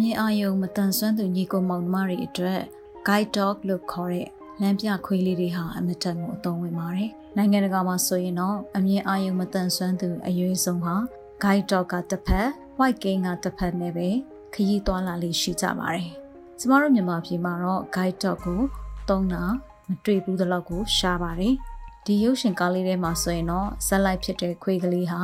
[0.00, 2.60] မြင်အာယုံမတန်ဆွမ်းသူညီကိုမောင်နှမတွေအတွက်
[3.08, 4.28] guide dog လို့ခေါ်တဲ့
[4.60, 10.94] လမ်းပြခွေးလေးတွေဟာအမတန်ကိုအသုံးဝင်ပါတယ်။နိုင်ငံတကာမှာဆိုရင်တော့အမြင်အာယုံမတန်ဆွမ်းသူအရွေးဆုံးဟာ
[11.42, 12.48] guide dog ကတစ်ဖက်
[12.78, 14.08] white king ကတစ်ဖက်နဲ့ပဲ
[14.54, 16.10] ခရီးသွားလာလေးရှိကြပါတယ်။
[16.58, 18.60] ကျမတို့မြန်မာပြည်မှာတော့ guide dog ကို
[19.08, 19.42] သုံးတာ
[19.88, 21.54] မတွေ့ဘူးသလောက်ကိုရှားပါတယ်။
[22.06, 25.20] ဒီရုပ်ရှင်ကားလေးထဲမှာဆိုရင်တော့ဇက်လိုက်ဖြစ်တဲ့ခွေးကလေးဟာ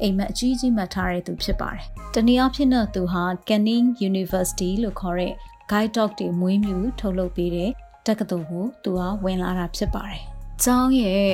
[0.00, 1.82] အိမ်မက်အကြီးကြီးမှတ်ထားတဲ့သူဖြစ်ပါတယ်။
[2.14, 5.32] တနည်းအားဖြင့်တော့သူဟာ Canning University လို့ခေါ်တဲ့
[5.70, 7.70] guide dog တွေမွေးမြူထုတ်လုပ်ပေးတဲ့
[8.06, 10.22] တက္ကသိုလ်ကိုသူကဝင်လာတာဖြစ်ပါတယ်။
[10.64, 11.26] ကျောင်းရဲ့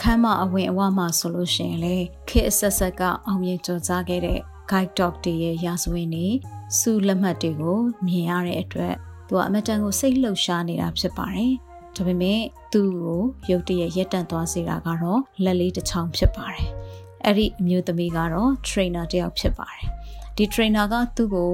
[0.00, 1.96] ခမ်းမအဝင်အဝမှာဆိုလို့ရှိရင်လေ
[2.28, 4.38] ခေအဆက်ဆက်ကအောင်မြင်ကြကြားခဲ့တဲ့
[4.70, 6.28] guide dog တွေရဲ့ရာဇဝင်တွေ
[6.78, 8.94] စုလက်မှတ်တွေကိုမြင်ရတဲ့အတွက်
[9.28, 11.52] သူကအမတန်ကိုစိတ်လှုပ်ရှားနေတာဖြစ်ပါတယ်။
[11.96, 12.40] ဒါပေမဲ့
[12.72, 16.68] သူ့ကိုရုတ်တရက်ရက်တန့်သွားစေတာကတော့လက်လေးတစ်ချောင်းဖြစ်ပါတယ်။
[17.28, 19.84] အဲ့ဒီအမျိုးသမီးကတော့ trainer တယောက်ဖြစ်ပါတယ်။
[20.36, 21.52] ဒီ trainer ကသူ့ကို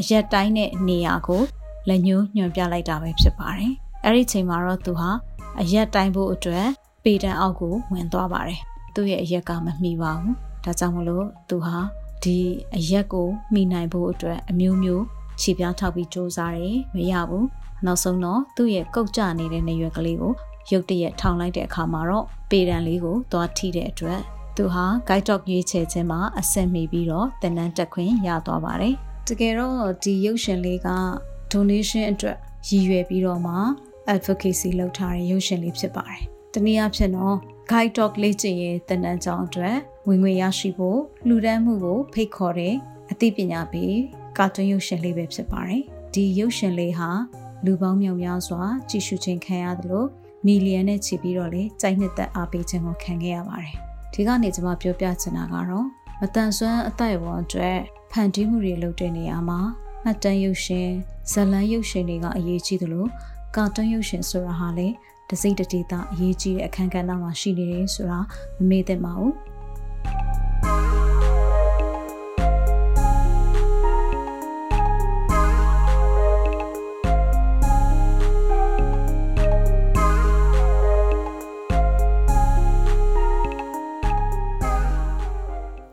[0.00, 1.42] အရက်တိုင်းတဲ့နေရာကို
[1.88, 3.72] လက်ညှိုးညွှန်ပြလိုက်တာပဲဖြစ်ပါတယ်။
[4.04, 5.10] အဲ့ဒီချိန်မှာတော့သူဟာ
[5.60, 6.66] အရက်တိုင်းဖို့အတွက်
[7.04, 8.60] ပေတံအောက်ကိုဝင်သွားပါတယ်။
[8.94, 10.32] သူ့ရဲ့အရက်ကမမှီပါဘူး။
[10.64, 11.76] ဒါကြောင့်မလို့သူဟာ
[12.22, 12.38] ဒီ
[12.76, 15.04] အရက်ကိုမိနိုင်ဖို့အတွက်အမျိုးမျိုး
[15.40, 17.44] ခြေပြားထောက်ပြီးစူးစမ်းတယ်မရဘူး။
[17.84, 20.32] နောက်ဆုံးတော့သူ့ရဲ့ကုတ်ကြနေတဲ့နေရွက်ကလေးကို
[20.70, 24.20] ရုတ်တရက်ထောင်လိုက်တဲ့အခါမှာတော့ပေတံလေးကိုသွားထိတဲ့အတွက်
[24.56, 28.94] သူဟာ guide dog ရွေးချယ်ခြင်းမှာအဆင့်မီပြီးတော့တနန်းတက်ခွင့်ရသွားပါတယ်။
[29.28, 30.88] တကယ်တော့ဒီရုပ်ရှင်လေးက
[31.52, 32.36] donation အတွက်
[32.68, 33.54] ရည်ရွယ်ပြီးတော့မှ
[34.14, 36.22] advocacy လုပ်ထားတဲ့ရုပ်ရှင်လေးဖြစ်ပါတယ်။
[36.54, 37.36] တနည်းအားဖြင့်တော့
[37.70, 39.76] guide dog လေ့ကျင့်ရေးတနန်းကြောင်းအတွက်
[40.08, 42.74] ဝင်ငွေရရှိဖို့လူဒန်းမှုကိုဖိတ်ခေါ်တဲ့
[43.10, 43.94] အသိပညာပေး
[44.38, 45.82] ကာတွန်းရုပ်ရှင်လေးပဲဖြစ်ပါတယ်။
[46.14, 47.10] ဒီရုပ်ရှင်လေးဟာ
[47.64, 50.04] လူပေါင်းမြောက်များစွာကြည့်ရှုခြင်းခံရသလို
[50.46, 53.76] မီလီယံနဲ့ချီပြီးတော့လေစိုက်နှစ်သက်အားပေးခြင်းကိုခံခဲ့ရပါတယ်။
[54.16, 55.86] ဒီကနေကျွန်မပြောပြချင်တာကတော့
[56.20, 57.78] မတန်ဆွမ်းအသက်အရွယ်အတွက်
[58.10, 59.60] ဖန်တီးမှုတွေလုပ်တဲ့နေရာမှာ
[60.04, 60.88] မှတ်တမ်းရုပ်ရှင်
[61.30, 63.06] ဇလန်းရုပ်ရှင်တွေကအရေးကြီးသလို
[63.56, 64.94] ကာတွန်းရုပ်ရှင်ဆိုတာဟာလည်း
[65.30, 68.18] တစိမ့်တတိတာအရေးကြီးတဲ့အခန်းကဏ္ဍမှာရှိနေတယ်ဆိုတာ
[68.58, 71.05] မမေ့သင့်ပါဘူး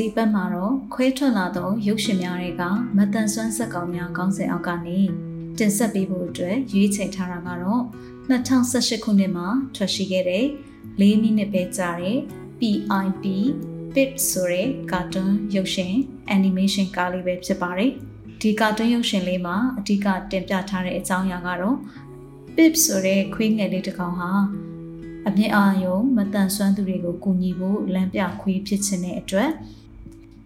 [0.00, 2.62] ဒီဘက်မှာတော့ခွဲထွက်လာသောရုပ်ရှင်များတွေက
[2.96, 5.00] မတန်ဆွမ်းဆက်ကောင်များခေါင်းစဉ်အောက်ကနေ
[5.58, 7.82] တင်ဆက်ပေးဖို့အတွက်ရွေးချယ်ထားတာကတော့
[8.30, 10.44] 2018ခုနှစ်မှာထွက်ရှိခဲ့တဲ့
[11.00, 12.18] ၄မိနစ်ပဲကြာတဲ့
[12.60, 13.24] PIP
[13.94, 15.94] Pip ဆိုတဲ့ကာတွန်းရုပ်ရှင်
[16.36, 17.90] animation ကားလေးပဲဖြစ်ပါတယ်။
[18.40, 21.76] ဒီကာတွန်းရုပ်ရှင်လေးမှာအဓိကတင်ပြထားတဲ့အကြောင်းအရာကတော့
[22.56, 24.30] Pip ဆိုတဲ့ခွေးငယ်လေးတစ်ကောင်ဟာ
[25.28, 29.50] အမြင့်အာရုံမတန်ဆွမ်းသူတွေကိုကူညီဖို့လမ်းပြခွေးဖြစ်ခြင်းတဲ့အတွက်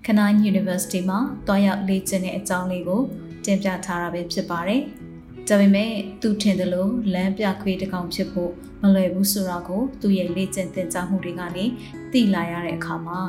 [0.08, 3.02] ခနိုင်း University မှာတွားရောက်လေ့ကျင့်တဲ့အကြောင်းလေးကို
[3.44, 4.80] တင်ပြထားတာပဲဖြစ်ပါတယ်။
[5.48, 5.90] ဒါပေမဲ့
[6.20, 8.50] သူထင်တယ်လို့လမ်းပြခွေးတစ်ကောင်ဖြစ်ဖို့
[8.82, 11.64] မလွယ်ဘူးဆိုတာကိုသူ့ရဲ့လေ့ကျင့်သင်ကြားမှုတွေကနေ
[12.12, 13.20] သိလာရတဲ့အခါမှာ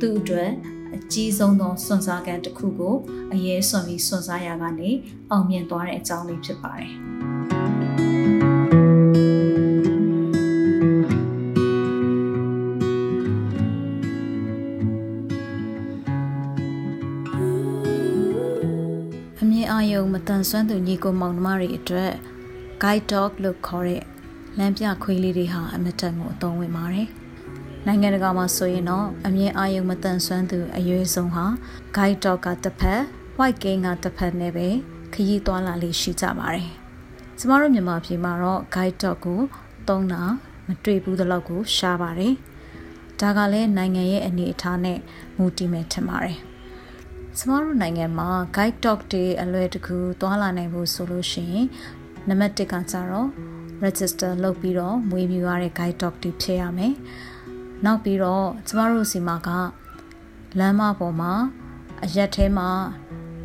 [0.00, 0.50] သူ့အတွက်
[0.94, 2.96] အကြီးဆုံးသောစွန့်စားကန်တစ်ခုကို
[3.32, 4.90] အရေးစွန့်ပြီးစွန့်စားရကနေ
[5.30, 6.92] အောင်မြင်သွားတဲ့အကြောင်းလေးဖြစ်ပါတယ်။
[20.28, 22.12] တန်ဆွမ်းသူညီကိုမောင်နှမတွေအတွက်
[22.82, 24.02] guide dog လို့ခေါ်တဲ့
[24.58, 27.08] လမ်းပြခွေးလေးတွေဟာအမတန်ကိုအသုံးဝင်ပါတယ်။
[27.86, 31.44] နိုင်ငံတကာမှာဆိုရင်တော့အမြင်အာရုံမတန်ဆွမ်းသူအရွယ်ဆုံးဟာ
[31.96, 33.00] guide dog ကတစ်ဖက်
[33.38, 34.68] white king ကတစ်ဖက်နဲ့ပဲ
[35.12, 36.68] ခရီးသွားလာလေးရှိကြပါတယ်။
[37.38, 39.40] ကျမတို့မြန်မာပြည်မှာတော့ guide dog ကို
[39.88, 40.22] သုံးတာ
[40.66, 42.34] မတွေ့ဘူးသလောက်ကိုရှားပါတယ်။
[43.20, 44.98] ဒါကလည်းနိုင်ငံရဲ့အနေအထားနဲ့
[45.36, 46.38] မူတည်မယ်ထင်ပါတယ်။
[47.38, 51.66] ကျမတို့နိုင်ငံမှာ guide dog တွေအလွယ်တကူသွားလာနိုင်ဖို့ဆိုလို့ရှိရင်
[52.28, 53.28] နံပါတ်1ကကြတော့
[53.84, 56.94] register လုပ်ပြီးတော့မွေးမြူရတဲ့ guide dog တွေဖြစ်ရမယ်။
[57.84, 59.48] နောက်ပြီးတော့ကျမတို့စီမှာက
[60.58, 61.32] လမ်းမပေါ်မှာ
[62.04, 62.68] အရက်ထဲမှာ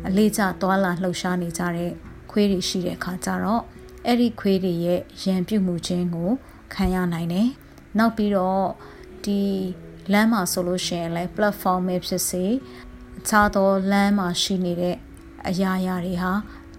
[0.06, 1.92] အလေးကျသွားလာလှုပ်ရှားနေကြတဲ့
[2.30, 3.62] ခွေးတွေရှိတဲ့အခါကျတော့
[4.06, 6.30] အဲ့ဒီခွေးတွေရဲ့ရန်ပြုတ်မှုခြင်းကို
[6.74, 7.48] ခံရနိုင်တယ်။
[7.98, 8.64] နောက်ပြီးတော့
[9.24, 9.40] ဒီ
[10.12, 12.44] လမ်းမှာဆိုလို့ရှိရင်လည်း platform ပဲဖြစ်စေ
[12.87, 12.87] အ
[13.28, 14.96] ခြားသောလမ်းမှာရှိနေတဲ့
[15.48, 16.32] အရာရာတွေဟာ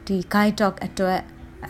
[0.08, 1.20] ဒီ guide dog အတွက်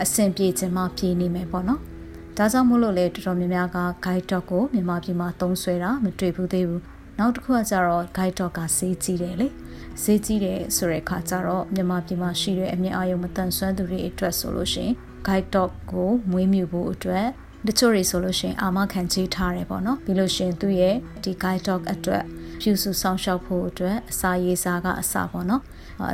[0.02, 1.80] အဆင်ပြေခြင်းမှပြေးနေမယ်ပေါ့နော်။
[2.36, 6.80] ဒါကြောင့်မို့လို့လေတော်တော်များများက guide dog ကိုမြန်မာပြည်မှာသုံးဆွဲတာမတွေ့ဘူးသေးဘူး။
[7.18, 9.48] နောက်တစ်ခုကကျတော့ guide dog ကစေးကြီးတယ်လေ။
[10.02, 14.94] စေးကြီးတယ်ဆိုတဲ့အခါကျတော့မြန်မာပြည်မှာရှိတဲ့အမြင့်အာရုံမတန်ဆွမ်းသူတွေအတွက်ဆိုလို့ရှိရင်
[15.26, 17.26] guide dog ကိုမွေးမြူဖို့အတွက်
[17.66, 22.24] တချို့တွေဆိုလို့ရှိရင်အာမခံချေးထားတယ်ပေါ့နော်ပြီးလို့ရှိရင်သူ့ရဲ့ဒီ guide dog အတွက်
[22.60, 25.62] ဖြူစုဆောင်ရှောက်ဖို့အတွက်အစာရေးစားကအစပေါ့နော်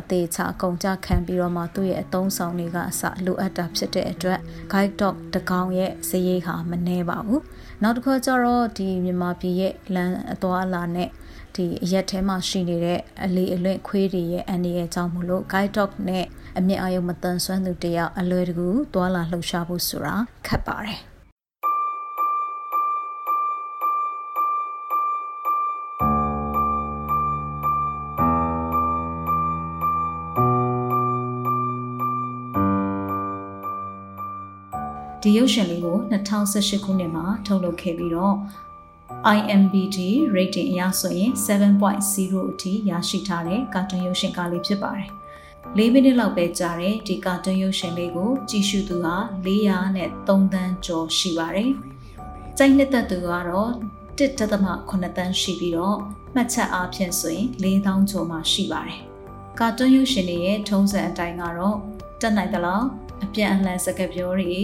[0.01, 4.39] အသေးချာအကုန်ကြခံပြီးတော့မှသူ့ရဲ့အသုံးဆောင်တွေကအစလိုအပ်တာဖြစ်တဲ့အတွက်
[4.73, 7.43] guide dog တကောင်ရဲ့ဇယိတ်ဟာမနှဲပါဘူး
[7.83, 11.09] နောက်တစ်ခါကျတော့ဒီမြန်မာပြည်ရဲ့လမ်းအသွားအလာနဲ့
[11.55, 16.25] ဒီအရက်ထဲမှာရှိနေတဲ့အလေးအလွင့်ခွေးတွေရဲ့အန်ဒီရဲ့အကြောင်းမလို့ guide dog နဲ့
[16.59, 20.15] အမြင့်အာရုံမတန်ဆွမ်းသူတယောက်အလွယ်တကူသွာလာလှုပ်ရှားဖို့ဆိုတာ
[20.47, 21.16] ခက်ပါတယ်
[35.23, 38.37] ဒီရုပ်ရှင်လေးကို2018ခုနှစ်မှာထုတ်လုပ်ခဲ့ပြီးတော့
[39.37, 39.99] IMBD
[40.37, 45.09] rating အရဆိုရင်7.0အထိရရှိထားတဲ့ကာတွန်းရုပ်ရှင်ကားလေးဖြစ်ပါတယ်။
[45.79, 51.71] ၄မိနစ်လောက်ပဲကြာတဲ့ဒီကာတွန်းရုပ်ရှင်လေးကိုကြည့်ရှုသူဟာ400နဲ့3သန်းကျော်ရှိပါတယ်။
[52.59, 53.71] ကြိုက်နှစ်သက်သူကတော့
[54.19, 55.99] 1.8သန်းရှိပြီးတော့
[56.35, 59.01] မှတ်ချက်အားဖြင့်ဆိုရင်4000ကျော်မှရှိပါတယ်။
[59.61, 61.79] ကာတွန်းရုပ်ရှင်တွေရဲ့ထုံးစံအတိုင်းကတော့
[62.21, 62.87] တက်နိုင်သလောက်
[63.25, 64.55] အပြန်အလှန်စကားပြောတွေ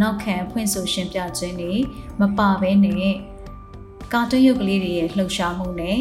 [0.00, 1.74] နောက်ခံဖွင့်ဆိုရှင်းပြခြင်းတွေ
[2.20, 3.14] မပါဘဲနဲ့
[4.12, 5.98] ကာတွန်းရုပ်ကလေးတွေရဲ့လှုပ်ရှားမှုနဲ့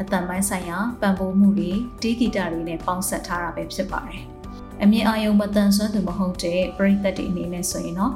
[0.00, 4.22] အတန်ပိုင်းဆိုင်ရာပံ့ပိုးမှုတွေတီးဂီတာတွေနဲ့ပေါင်းစပ်ထားတာပဲဖြစ်ပါတယ်။
[4.82, 8.12] အမြင်အာရုံမတန်ဆွမ်းသူမဟုတ်တဲ့ပရိသတ်တွေအနေနဲ့ဆိုရင်တော့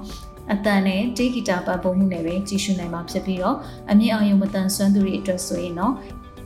[0.53, 3.57] အတန်နဲ့တီးဂီတာပံ့ပိုးမှုနဲ့ပဲကြည့်ရှုနိုင်မှာဖြစ်ပြီးတော့
[3.91, 5.95] အမြင်အာရုံမတန်ဆွမ်းသူတွေအတွက်ဆိုရင်တော့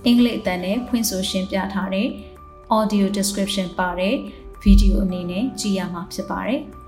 [0.06, 2.08] အင်္ဂလိပ်အတန်နဲ့ဖွင့်ဆိုရှင်းပြထားတဲ့
[2.78, 4.14] audio description ပါတဲ့
[4.62, 6.62] ဗီဒီယိုအနေနဲ့ကြည့်ရမှာဖြစ်ပါတယ်။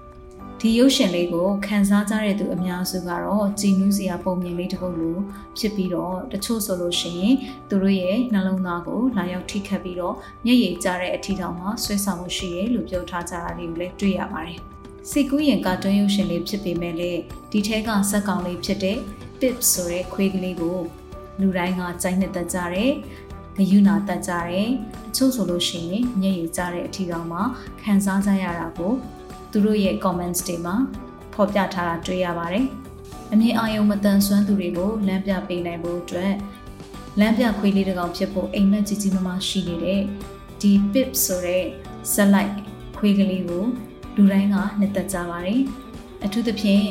[0.64, 5.18] ဒီရုပ်ရှင်လေးကိုခန်းစားကြတဲ့သူအများစုကတော့ကြည်နူးစရာပုံမြင်လေးတစ်ပုဒ်လို
[5.58, 7.34] ဖြစ်ပြီးတော့တချို့ဆိုလို့ရှိရင်
[7.68, 10.14] သူတို့ရဲ့နှလုံးသားကိုလာရောက်ထိခတ်ပြီးတော့
[10.44, 14.58] မျက်ရည်ကျတဲ့အထီတောင်မှဆွဲဆောင်မှုရှိရလို့ပြောထားကြတာတွေကိုလည်းတွေ့ရပါတယ်။
[15.10, 17.20] စိတ်ကူးရင်ကာတွန်းရုပ်ရှင်လေးဖြစ်ပေမဲ့လည်း
[17.50, 18.98] ဒီထဲကဇက်ကောင်လေးဖြစ်တဲ့
[19.40, 20.78] Pip ဆိုတဲ့ခွေးကလေးကို
[21.40, 22.92] လူတိုင်းကကြိုက်နှစ်သက်ကြတယ်။
[23.56, 24.68] ဂယုနာတက်ကြတယ်။
[25.14, 27.40] တချို့ဆိုလို့ရှိရင်မျက်ရည်ကျတဲ့အထီတောင်မှ
[27.82, 28.94] ခံစားကြရတာကို
[29.52, 30.74] သူတို့ရဲ့ comments တွေမှာ
[31.34, 32.66] ဖော်ပြထားတာတွေ့ရပါတယ်။
[33.32, 36.34] အမြင်အာရုံမတန်ဆွမ်းသူတွေကိုလမ်းပြပေးနိုင်ဖို့အတွက်
[37.20, 40.02] လမ်းပြခွေးလေးတစ်ကောင်ဖြစ်ဖို့အိမ်မက်ကြီးကြီးမားမားရှိနေတဲ့
[40.60, 41.64] ဒီ pip ဆိုတဲ့
[42.12, 42.52] ဇက်လိုက်
[42.98, 43.64] ခွေးကလေးကို
[44.16, 45.60] လူတိုင်းကနှစ်သက်ကြပါတယ်။
[46.24, 46.86] အထူးသဖြင့်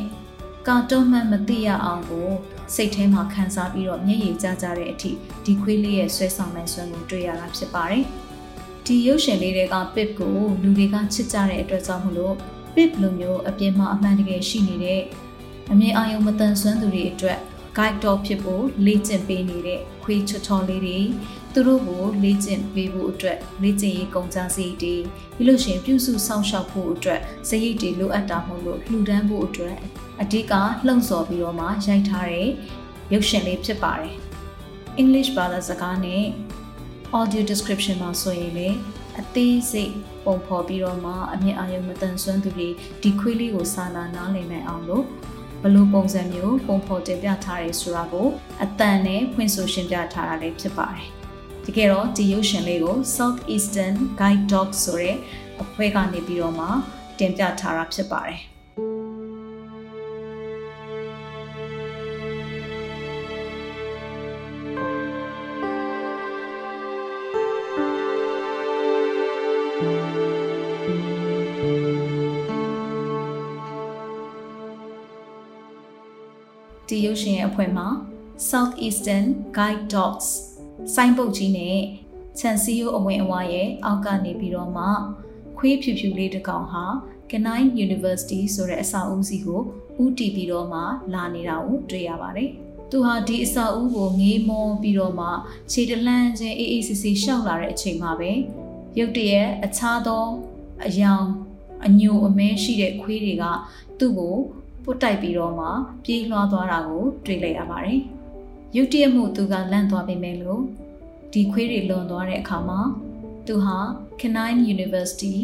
[0.68, 2.30] ကာတွန်းမှန်မသိရအောင်ကို
[2.76, 5.12] စိတ်ထဲမှာခံစားပြီးတော့မျက်ရည်ကျကြတဲ့အထိ
[5.46, 8.06] ဒီခွေးလေးရဲ့ဆွဲဆောင်နိုင်စွမ်းကိုတွေ့ရတာဖြစ်ပါတယ်။
[8.86, 12.36] ဒီရုပ်ရှင်လေးတွေက pip ကိုလူတွေကချစ်ကြတဲ့အတွက်ကြောင့်မလို့
[12.76, 15.02] pip လိုမျိုးအပြင်မှာအမှန်တကယ်ရှိနေတဲ့
[15.72, 17.40] အမြင်အာရုံမတန်ဆွမ်းသူတွေအတွက်
[17.78, 21.00] guide dog ဖြစ်ဖို့လေ့ကျင့်ပေးနေတဲ့ခွေးချော်ချော်လေးတွေ
[21.54, 24.96] သူတို့ကိုလေ့ကျင့်ပေးဖို့အတွက်လေ့ကျင့်ရေးကုန်ကြစည်တွေ
[25.36, 29.76] ပြီးလို့ရှိရင်ပြုစုစောင့်ရှောက်ဖို့အတွက်စရိတ်တွေလိုအပ်တာမို့လို့လှူဒန်းဖို့အတွက်
[30.22, 30.54] အဓိက
[30.88, 32.50] လှုံ့ဆော်ပြီးတော့မှရိုက်ထားတဲ့
[33.14, 34.16] ရုပ်ရှင်လေးဖြစ်ပါတယ်။
[35.02, 36.24] English ဘာသာစကားနဲ့
[37.20, 38.70] audio description မှာဆိုရင်လေ
[39.20, 39.94] အသေးစိတ်
[40.26, 42.68] ပုံဖော်ပြီးတော့မှအမြင့်အာရုံမတန်ဆွမ်းသူတွေ
[43.02, 45.06] ဒီခွေးလေးကိုစာနာနားလည်နိုင်အောင်လို့
[45.64, 48.28] ဘလို့ပုံစံမျိုးပုံဖော်တင်ပြထားရဲဆိုတာကို
[48.64, 51.08] အတန်နဲ့ဖွင့်ဆိုရှင်းပြထားတာလည်းဖြစ်ပါတယ်။
[51.66, 55.18] တကယ်တော့ဒီရုပ်ရှင်လေးကို South Eastern Guide Dog ဆိုတဲ့
[55.64, 56.68] အဖွဲ့ကနေပြီးတော့မှ
[57.20, 58.42] တင်ပြထားတာဖြစ်ပါတယ်။
[77.52, 77.88] အဖွဲ့မှာ
[78.50, 79.26] Southeastern
[79.58, 80.28] Guide Dogs
[80.94, 81.78] စိုင်းပုတ်ကြီးနဲ့
[82.40, 84.86] ခြံစည်းရိုးအဝင်အဝါရဲ့အောက်ကနေပြီးတော့မှ
[85.58, 86.84] ခွေးဖြူဖြူလေးတစ်ကောင်ဟာ
[87.30, 89.62] Kenai University ဆိုတဲ့အဆောက်အဦစီကို
[90.02, 90.82] ဥဥတီပြီးတော့မှ
[91.14, 92.50] လာနေတာကိုတွေ့ရပါတယ်။
[92.90, 95.28] သူဟာဒီအစာအုပ်ကိုငေးမောပြီးတော့မှ
[95.72, 98.32] ခြေတလှမ်းချင်းအေးအေးဆေးဆေးရှောက်လာတဲ့အချိန်မှာပဲ
[98.98, 100.26] ရုတ်တရက်အခြားသော
[100.86, 101.26] အယောင်
[101.86, 103.44] အညိုအမဲရှိတဲ့ခွေးတွေက
[104.00, 104.38] သူ့ကို
[104.84, 105.68] ပုတ်တိုက်ပြီးတော့မှ
[106.04, 108.00] ပြေးလွှားသွားတာကိုတွေ့လိုက်ရပါတယ်။
[108.76, 110.62] ရုတ်တရက်မှုသူကလန့်သွားပေမဲ့လို့
[111.34, 112.80] ဒီခွေးတွေလွန်သွားတဲ့အခါမှာ
[113.48, 113.78] သူဟာ
[114.20, 115.36] Canine University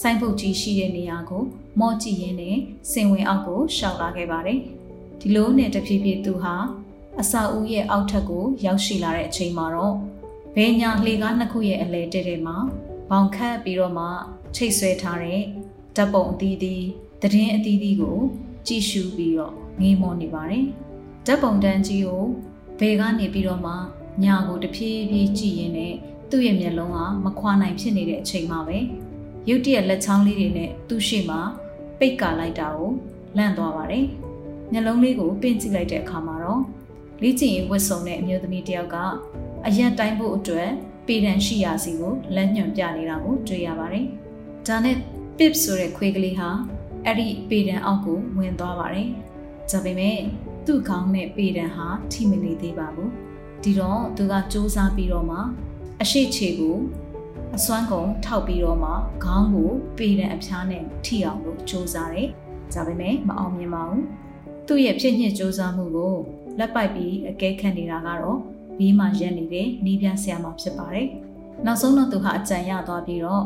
[0.00, 1.42] စိုင်းပုတ်ကြီးရှိတဲ့နေရာကို
[1.80, 2.56] မော့ကြည့်ရင်းနဲ့
[2.92, 4.58] စင်ဝင်အောက်ကိုရှောက်လာခဲ့ပါတယ်။
[5.20, 6.54] ဒီလိုနဲ့တဖြည်းဖြည်းသူဟာ
[7.20, 9.94] အစာဦးရဲ့အောက်ထပ်ကိုရောက်ရှိလာတဲ့အချိန်မှာတော့
[10.56, 12.56] ဘဲညာလှေကားနှစ်ခုရဲ့အလဲတဲ့တဲ့မှာ
[13.10, 14.06] ဘောင်ခတ်ပြီးတော့မှ
[14.56, 15.40] ချိတ်ဆွဲထားတဲ့
[15.96, 16.84] ဓာတ်ပုံအသီးသီး
[17.22, 18.18] သတင်းအသီးသီးကို
[18.66, 20.64] ကြည့်ရှုပြီးတော့ငေးမောနေပါတယ်။
[21.26, 22.24] ဓာတ်ပုံတန်းကြီးကို
[22.80, 23.72] ဘဲကနေပြီးတော့မှ
[24.24, 25.94] ညာကိုတဖြည်းဖြည်းကြည့်ရင်းနဲ့
[26.30, 28.78] သူ့ရဲ့မျက်လုံးကမခွာနိုင်ဖြစ်နေတဲ့အချိန်မှာပဲ
[29.48, 31.40] ရုတ်တရက်လက်ချောင်းလေးတွေနဲ့သူ့ရှေ့မှာ
[31.98, 32.90] ပိတ်ကာလိုက်တာကို
[33.36, 34.04] လန့်သွားပါတယ်။
[34.72, 36.62] မျက်လုံးလေးကိုပင့်ကြည့်လိုက်တဲ့အခါမှာတော့
[37.22, 38.96] လေ့ကျင့်ရေးဝတ်စုံတဲ့အမျိုးသမီးတယောက်က
[39.66, 40.70] အရက်တိုင်းဖို့အတွက်
[41.06, 44.06] ပေတံရှိရာစီကိုလက်ညွန်ပြနေတာကိုတွေ့ရပါတယ်။
[44.66, 44.96] ဒါနဲ့
[45.38, 46.48] Pip ဆိုတဲ့ခွေးကလေးဟာ
[47.06, 49.08] အဲ့ဒီပေတံအောက်ကိုဝင်သွားပါတယ်။
[49.70, 50.18] ဒါပေမဲ့
[50.66, 53.08] သူ့ခေါင်းနဲ့ပေတံဟာထိမနေသေးပါဘူး။
[53.62, 55.38] ဒီတော့သူကစူးစမ်းပြီးတော့မှ
[56.02, 56.76] အရှိချေကို
[57.56, 58.90] အစွမ်းကုန်ထောက်ပြီးတော့မှ
[59.24, 62.28] ခေါင်းကိုပေတံအဖျားနဲ့ထိအောင်လို့စူးစမ်းတယ်။
[62.74, 64.02] ဒါပေမဲ့မအောင်မြင်ပါဘူး။
[64.66, 66.14] သူ့ရဲ့ဖြစ်ညစ်စူးစမ်းမှုကို
[66.58, 68.38] လက်ပိုက်ပြီးအကဲခတ်နေတာကတော့
[68.78, 71.08] ဘေးမှာရက်နေတဲ့နီးပြဆရာမဖြစ်ပါတယ်။
[71.66, 73.44] နောက်ဆုံးတော့သူဟာအကြံရသွားပြီးတော့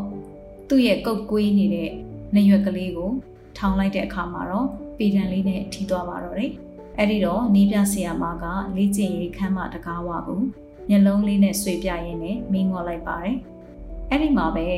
[0.68, 1.90] သူ့ရဲ့ကုတ်ကွေးနေတဲ့
[2.34, 3.10] နှရွက်ကလေးကို
[3.58, 6.52] ထောင်လိုက်တဲ့အခါမှာတော့ပေတံလေးနဲ့ထိသွားပါတော့တယ်။
[6.98, 8.44] အဲ့ဒီတော့နီးပြဆရာမက
[8.76, 10.40] လေ့ကျင့်ရေးခန်းမတကားဝကို
[10.88, 13.36] မျက်လုံးလေးနဲ့ဆွေပြရင်းနဲ့မင်းငေါ်လိုက်ပါတယ်။
[14.10, 14.68] အဲ့ဒီမှာပဲ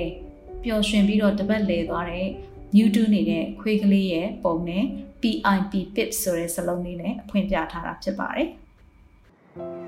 [0.65, 2.27] ပျော်ရွှင်ပြီးတော့တပတ်လဲသွားတဲ့
[2.77, 4.85] Newton နေတဲ့ခွေးကလေးရဲ့ပုံနဲ့
[5.23, 8.49] PIP PIP ဆိုတဲ့စလုံးလေးနဲ့အဖွင့်ပြထားတာဖြစ်ပါတယ်။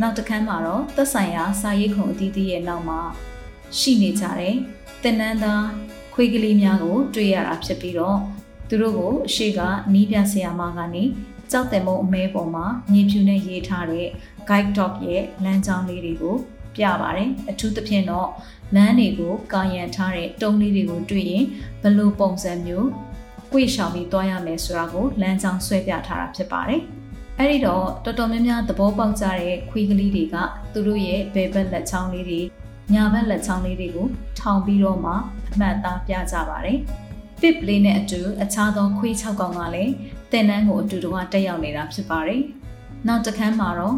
[0.00, 3.00] နောက်တစ်ခန်းမှာတော့သက်ဆိုင်ရာစာရေးခုံအသီးသီးရဲ့နောက်မှာ
[3.78, 4.54] ရှိနေကြတဲ့
[5.02, 5.66] တင်နန်းသား
[6.14, 8.18] ခွေးကလေးများကို တွေ့ရတာဖြစ်ပြီးတော့
[8.68, 9.60] သူတို့ကိုအရှိက
[9.92, 11.04] နီးပြဆရာမကနေ
[11.50, 14.08] ကြောက်တယ်မုံအမဲပေါ်မှာမြေဖြူနဲ့ရေးထားတဲ့
[14.48, 16.36] guide dog ရဲ့လမ်းကြောင်းလေးတွေကို
[16.76, 18.28] ပြပါတယ်အထူးသဖြင့်တော့
[18.74, 21.44] လမ်းတွေကိုကာရန်ထားတဲ့တုံးလေးတွေကိုတွေ့ရင်
[21.82, 22.88] ဘယ်လိုပုံစံမျိုး
[23.56, 26.80] ကိုရှောင်ပြီးသွားရမယ်ဆိုတာကိုလမ်းကြောင်းဆွဲပြထားတာဖြစ်ပါတယ်
[27.38, 30.36] အဲ့ဒီတော့တော်တော်များများသဘောပေါက်ကြတဲ့ခွေးကလေးတွေက
[30.72, 32.40] သူတို့ရဲ့ဘယ်ဘက်လက်ချောင်းလေးတွေ
[32.92, 34.06] ညာဘက်လက်ချောင်းလေးတွေကို
[34.38, 35.12] ထောင်ပြီးတော့မှ
[35.50, 36.78] အမှတ်သားပြကြပါတယ်
[37.40, 39.92] ပစ်လေးနဲ့အတူအခြားသောခွေး6ကောင်ကလည်း
[40.32, 42.42] တင်နန်းကိုအတူတူကတက်ရောက်နေတာဖြစ်ပါတယ်
[43.06, 43.96] နောက်တစ်ခန်းမှာတော့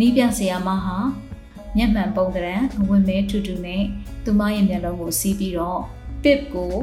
[0.00, 0.96] နီးပြဆရာမဟာ
[1.76, 3.82] မျက်မှန်ပုံတရံအဝင်မဲထူထူနဲ့
[4.24, 5.80] သူမရဲ့မျက်လုံးကိုစီးပြီးတော့
[6.22, 6.74] pip ကို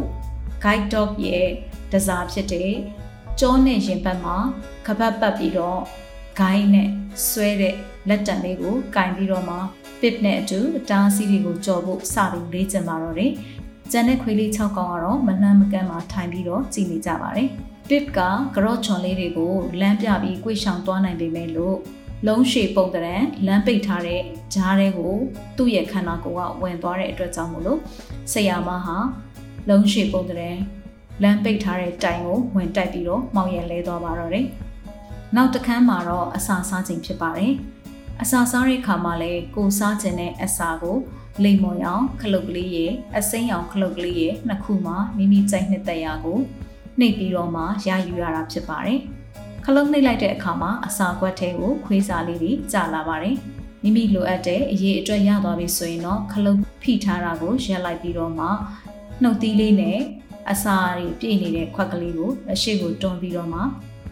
[0.63, 1.49] guide dog ရဲ့
[1.93, 2.71] တစားဖြစ်တဲ့
[3.39, 4.37] ကြောနဲ့ရင်ဘတ်မှာ
[4.85, 5.81] ခပတ်ပတ်ပြီးတော့
[6.39, 6.89] ဂိုင်းနဲ့
[7.27, 7.75] ဆွဲတဲ့
[8.09, 9.57] လက်တံလေးကိုကင်ပြီးတော့မှ
[9.99, 13.31] pip နဲ့အတူတားစီးတွေကိုကြော်ဖို့စပြီးလေ့ကျင့်ပါတော့တယ်။
[13.91, 17.47] ကျန်တဲ့ခွေးလေး6ကောင်ကတော့မနှမ်းမကမ်းမှာထိုင်ပြီးတော့ကြည်နေကြပါတယ်။
[17.89, 18.19] pip က
[18.55, 21.77] ကြော့ချွန်လေးတွေကိုလမ်းပြပြီးကိုရှောင်သွားနိုင်ပေမဲ့လို့
[22.27, 24.21] လုံးရှည်ပုံတရံလမ်းပိတ်ထားတဲ့
[24.53, 25.15] ဂျားတွေကို
[25.57, 27.79] သူ့ရဲ့ခန္ဓာကိုယ်ကဝင်သွားတဲ့အတွက်ကြောင့်မို့လို့
[28.31, 28.97] ဆရာမဟာ
[29.69, 30.51] လုံးရှည်ပုံတရံ
[31.23, 34.45] လမ်းပိတ်ထားတဲ့တိုင်ကိုဝင်တိုက်ပြီးတော့မှောင်ရလဲသွားပါတော့တယ်။
[35.35, 37.53] နောက်တစ်ခန်းမှာတော့အစာစားခြင်းဖြစ်ပါတယ်။
[38.21, 40.97] အစာစားတဲ့အခါမှာလည်းကိုစားခြင်းနဲ့အစာကို
[41.43, 46.39] လိမ်မော်ရောင်ခလုတ်ကလေးရဲ့အစိမ်းရောင်ခလုတ်ကလေးရဲ့နှစ်ခုမှာမိမိကြိုက်နှစ်သက်ရာကို
[46.99, 48.99] နှိပ်ပြီးတော့မှရယူရတာဖြစ်ပါတယ်။
[49.65, 53.35] ခလုတ်နှိပ်လိုက်တဲ့အခါမှာအစာကွက်ထဲကိုခွေးစားလေးတွေကျလာပါတယ်။
[53.83, 58.47] မိမိလိုအပ်တဲ့အရေးအတွက်ရသွားပြီဆိုရင်တော့ခလုတ်ဖိထားတာကိုရက်လိုက်ပြီးတော့မှ
[59.21, 59.99] နှုတ်သီးလေးနဲ့
[60.49, 63.61] အစာတွေပြည့်နေတဲ့ခွက်ကလေးကိုအရှိကိုတွန်းပြီးတော့မှ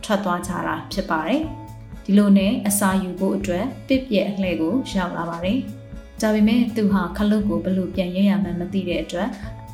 [0.04, 1.42] ထွက်သွားကြတာဖြစ်ပါတယ်။
[2.06, 5.60] ဒီဒီလိုနဲ့အစာယူဖို့အတွက်ပစ်ပြက်အလှဲ့ကိုရောက်လာပါတယ်။
[6.22, 9.30] ဒါပေမဲ့သူဟာခလုတ်ကိုဘလို့ပြန်ရရမှန်းမသိတဲ့အတွက်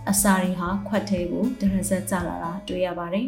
[0.09, 3.27] အစာရီဟာခွက်သေးကိုတရဇက်ကျလာတာတွေ့ရပါတယ်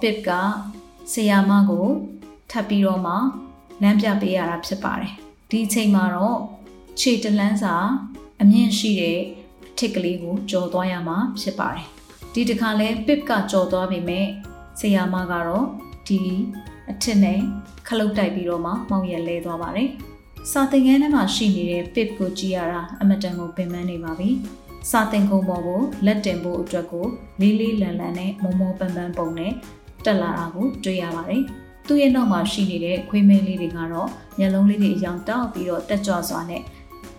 [0.00, 0.30] Pip က
[1.12, 1.86] ဆီယာမကို
[2.50, 3.14] ထပ်ပြီးတော့မှ
[3.82, 5.12] လမ်းပြပေးရတာဖြစ်ပါတယ်
[5.50, 6.38] ဒီအချိန်မှာတော့
[7.00, 7.74] ခြေတလန်းစာ
[8.42, 9.20] အမြင့်ရှိတဲ့
[9.78, 11.86] ထစ်ကလေးကိုကြော်သွားရမှာဖြစ်ပါတယ်
[12.32, 14.26] ဒီတစ်ခါလဲ Pip ကကြော်သွားပြီမဲ့
[14.80, 15.66] ဆီယာမကတော့
[16.08, 16.20] ဒီ
[16.90, 17.38] အထစ်နဲ့
[17.88, 19.90] ခလုတ်တိုက်ပြီးတော့မှမောင်ရလဲသွားပါတယ်
[20.50, 24.30] စာသင်ခန်းထဲမှာရှိနေတဲ့ Pip ကိုကြည့်ရတာအမတန်ကိုပင်ပန်းနေပါပြီ
[24.90, 27.06] စာသင်ခုံပေါ်ကိုလက်တင်ဖို့အတွက်ကို
[27.40, 29.52] လေးလေးလန်လန်နဲ့မုံမောပန်းပန်းပုံနဲ့
[30.04, 31.42] တက်လာတာကိုတွေ့ရပါတယ်။
[31.86, 36.62] သူ့ရဲ့နောက်မှာရှိနေတဲ့ခွေးမင်းလေးတွေကတော့မျက်လုံးလေးတွေအယောင်တောက်ပြီးတော့တက်ကြွစွာနဲ့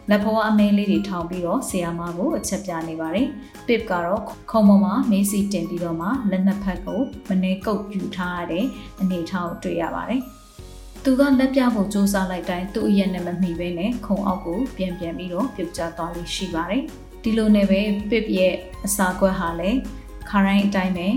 [0.10, 3.28] လက်ဖွားအမဲလေးတွေထောင်ပြီးတော့ဆီယာမကိုအချက်ပြနေပါတယ်။
[3.68, 4.22] Pip ကတော့
[4.52, 8.66] ခုံပေါ်မှာမေးစီတင်ပြီးတော့မှလက်နှစ်ဖက်ကိုမနေကုတ်ယူထားရတဲ့
[9.02, 10.22] အနေထားကိုတွေ့ရပါတယ်။
[11.04, 16.84] သူကလက်ပြဖို့စူးစမ်းလိုက်တိုင်းသူ့အရက်နဲ့မမိဘဲနဲ့ခုံအောက်ကိုပြန်ပြန်ပြီးတော့ပြုတ်ကျသွားလိရှိပါတယ်။
[17.24, 18.54] ဒီလိုနဲ့ပဲ pip ရဲ့
[18.86, 19.80] အစာကွက်ဟာလည်း
[20.30, 21.08] ခါတိုင်းအတိုင်းပဲ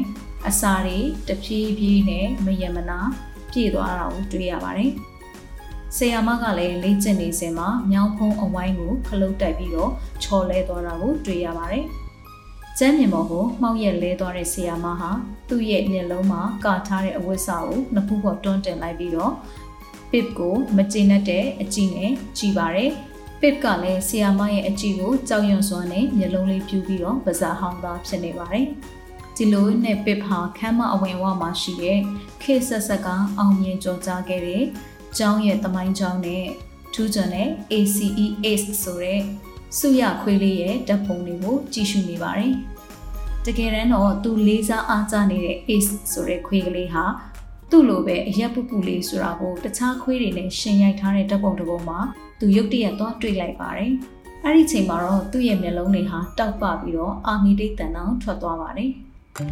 [0.48, 0.98] အစာတွေ
[1.28, 2.98] တဖြည်းဖြည်းနဲ့မယမနာ
[3.52, 4.90] ပြည့်သွားတာကိုတွေ့ရပါတယ်။
[5.96, 11.84] ဆီယာမကလည်းလေ့ကျင့်နေစဉ်မှာမြောင်းဖုံးအဝိုင်းကိုခလုတ်တိုက်ပြီးတော့ချော်လဲသွားတာကိုတွေ့ရပါတယ်။
[12.78, 15.10] ကျမ်းမြင်ပေါ်ကိုမှောက်ရက်လဲသွားတဲ့ဆီယာမဟာ
[15.48, 19.32] သူ့ရဲ့မျက်လုံးမှာကာထားတဲ့အဝတ်စာကိုနှစ်ဖူးပေါ်တွန်းတင်လိုက်ပြီးတော့
[20.10, 22.90] pip ကိုမကျေနပ်တဲ့အကြည့်နဲ့ကြည်ပါတယ်။
[23.40, 28.66] ပစ်ကလည်းဆီယာမရဲ့အကြည့်ကိုကြောက်ရွံ့စွာနဲ့မျက်လုံးလေးပြူးပြီးတော့ပါးစားဟောင်းသားဖြစ်နေပါတယ်။
[29.36, 32.00] ဒီလိုနဲ့ပစ်ဟာခမ်းမအဝင်ဝမှာရှိတဲ့
[32.42, 34.64] ခေဆက်ဆက်ကအောင်မြင်ကြော်ကြားခဲ့တဲ့
[35.16, 36.46] ကျောင်းရဲ့တမိုင်းကျောင်းနဲ့
[36.94, 39.20] ထူးချွန်တဲ့ ACE Ace ဆိုတဲ့
[39.78, 42.52] စုရခွေးလေးရဲ့ဓာတ်ပုံတွေကိုကြည့်ရှုနေပါတယ်။
[43.46, 47.04] တကယ်တမ်းတော့သူလေးစားအားကျနေတဲ့ Ace ဆိုတဲ့ခွေးကလေးဟာ
[47.70, 51.98] သူ့လိုပဲအရက်ပူပူလေးဆိုတာကိုတခြားခွေးတွေနဲ့ရှင်ရိုက်ထားတဲ့ဓာတ်ပုံတစ်ပုံမှာ
[52.40, 53.92] သူရုတ်တရက်သွားတွေ့လိုက်ပါတယ်။
[54.44, 58.92] အဲ့ဒီချိန်မှာတော့သူ့ရဲ့မျက်လုံးတွေဟာတောက်ပပြီးတော့အာမီတိတ်တန်အောင်ထွက်သွားပါတယ်။
[59.34, 59.42] အဲ့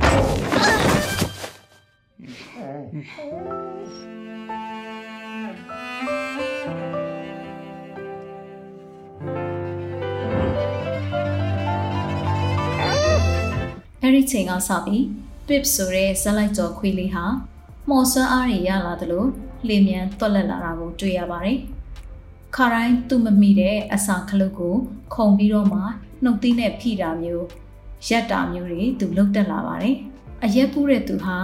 [14.16, 15.02] ဒီချိန်ကစပြီး
[15.46, 17.24] Pip ဆိုတဲ့ဇက်လိုက်ကြော်ခွေးလေးဟာ
[17.88, 19.24] မော်ဆွမ်းအားတွေရလာသလို
[19.68, 21.58] လင်းမြန်တွက်လက်လာတာကိုတွေ့ရပါတယ်။
[22.56, 24.74] ခါတိုင်းသူ့မမိတဲ့အစာခလုတ်ကို
[25.14, 25.80] ခုံပြီးတော့မှ
[26.22, 27.46] နှုတ်သီးနဲ့ဖိတာမျိုး
[28.08, 29.96] ရက်တာမျိုးတွေသူလုတ်တက်လာပါတယ်
[30.44, 31.36] အရက်ပူးတဲ့သူဟာ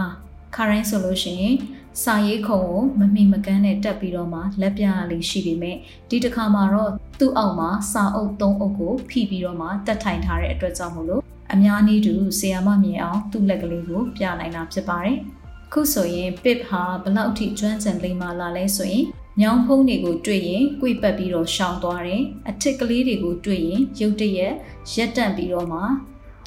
[0.55, 1.57] ခါတိုင်းဆိုလို့ရှိရင်
[2.03, 5.77] စာရေးခုံကိုမမိမကန်းနဲ့တက်ပြီးတော့မှလက်ပြလေးရှိပေမဲ့
[6.09, 15.19] ဒီတစ်ခါမှာတော့သူ့အောက်မှာစာအုပ်၃အုပ်ကိုဖိပြီးတော့မှတက်ထိုင်ထားတဲ့အတွက်ကြောင့်မို့လို့အများနည်းတူဆီယာမမြင်အောင်သူ့လက်ကလေးကိုပြနိုင်တာဖြစ်ပါတယ်
[15.73, 19.05] ခုဆိုရင် pip ဟာဘလောက်ထိကျွမ်းကျင်လိမ့်မာလာလဲဆိုရင်
[19.41, 24.55] ညောင်ဖုံးတွေကိုတွေ့ရင်ကြွေပတ်ပြီးတော့ရှောင်သွားတယ်အထစ်ကလေးတွေကိုတွေ့ရင်ရုတ်တရက်
[24.95, 25.81] ရက်တန့်ပြီးတော့မှ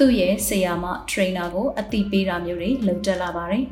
[0.03, 3.65] သူ့ရဲ့ဆီယာမထရိနာကိုအတိပေးတာမျိုးတွေလုပ်တက်လာပါတယ်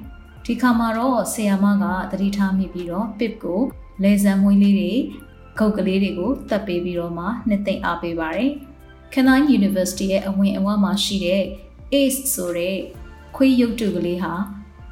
[0.46, 3.62] ဒီခါမှာတော့ဆီယာမကသတိထားမိပြီးတော့ pip ကို
[4.04, 4.94] လေဆံမွေးလေးတွေ
[5.58, 8.52] ဂုတ်ကလေးတွေကိုတက်ပေးပြီးတော့မှနှစ်သိမ့်အားပေးပါတယ်
[9.14, 11.44] Canine University ရဲ့အဝင်အဝမှာရှိတဲ့
[11.94, 12.78] ACE ဆိုတဲ့
[13.36, 14.34] ခွေးရုပ်တုကလေးဟာ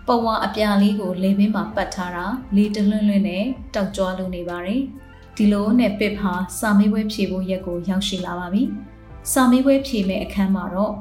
[0.08, 4.82] ပဝါအပြာလေးကိုလေပင်မှာပတ်ထားတာလေတလွန်းလွန်းနဲ့တောက်ကြွားလို့နေပါတယ်
[5.36, 8.63] ဒီလိုနဲ့ပစ်ဟာစာမေးပွဲဖြေဖို့ရက်ကိုရောက်ရှိလာပါပြီ
[9.32, 10.93] စာမေးပွဲဖြေမဲ့အခန်းမှာတော့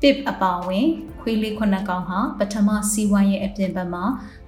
[0.00, 0.86] ပစ်အပါဝင်
[1.20, 4.04] ခွေးလေးခုနှစ်ကောင်ဟာပထမစီးဝိုင်းရဲ့အပြင်ဘက်မှာ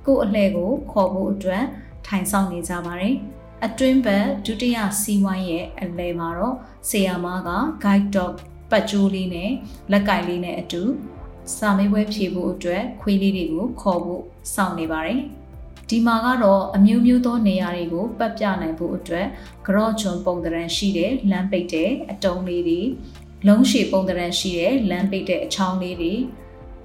[0.07, 1.65] ကို့အလှဲ့ကိုခေါ်ဖို့အတွက်
[2.07, 3.15] ထိုင်ဆောင်နေကြပါတယ်
[3.67, 6.57] အတွင်းဘက်ဒုတိယစီးဝိုင်းရဲ့အလဲမှာတော့
[6.89, 7.51] ဆီယာမားက
[7.85, 8.33] guide dog
[8.71, 9.51] ပတ်ကြိုးလေးနဲ့
[9.93, 10.83] လက်ကင်လေးနဲ့အတူ
[11.57, 14.23] စာမေးပွဲဖြေဖို့အတွက်ခွေးလေးတွေကိုခေါ်ဖို့
[14.55, 15.21] စောင့်နေပါတယ်။
[15.89, 19.27] ဒီမှာကတော့အမျိုးမျိုးသောနေရာတွေကိုပတ်ပြနိုင်ဖို့အတွက်
[19.67, 22.81] ကြော့ချွန်ပုံသဏ္ဍာန်ရှိတဲ့လမ်းပိတ်တဲ့အတုံးလေးတွေ
[23.47, 26.15] လုံးရှည်ပုံသဏ္ဍာန်ရှိတဲ့လမ်းပိတ်တဲ့အချောင်းလေးတွေ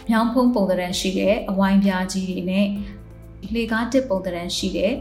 [0.09, 2.67] မြောင်းဖုံးပုံသဏ္ဍာန်ရှိတဲ့အဝိုင်းပြားကြီးတွေနဲ့
[3.53, 4.93] လေကားတစ်ပုံသဏ္ဍာန်ရှိတဲ့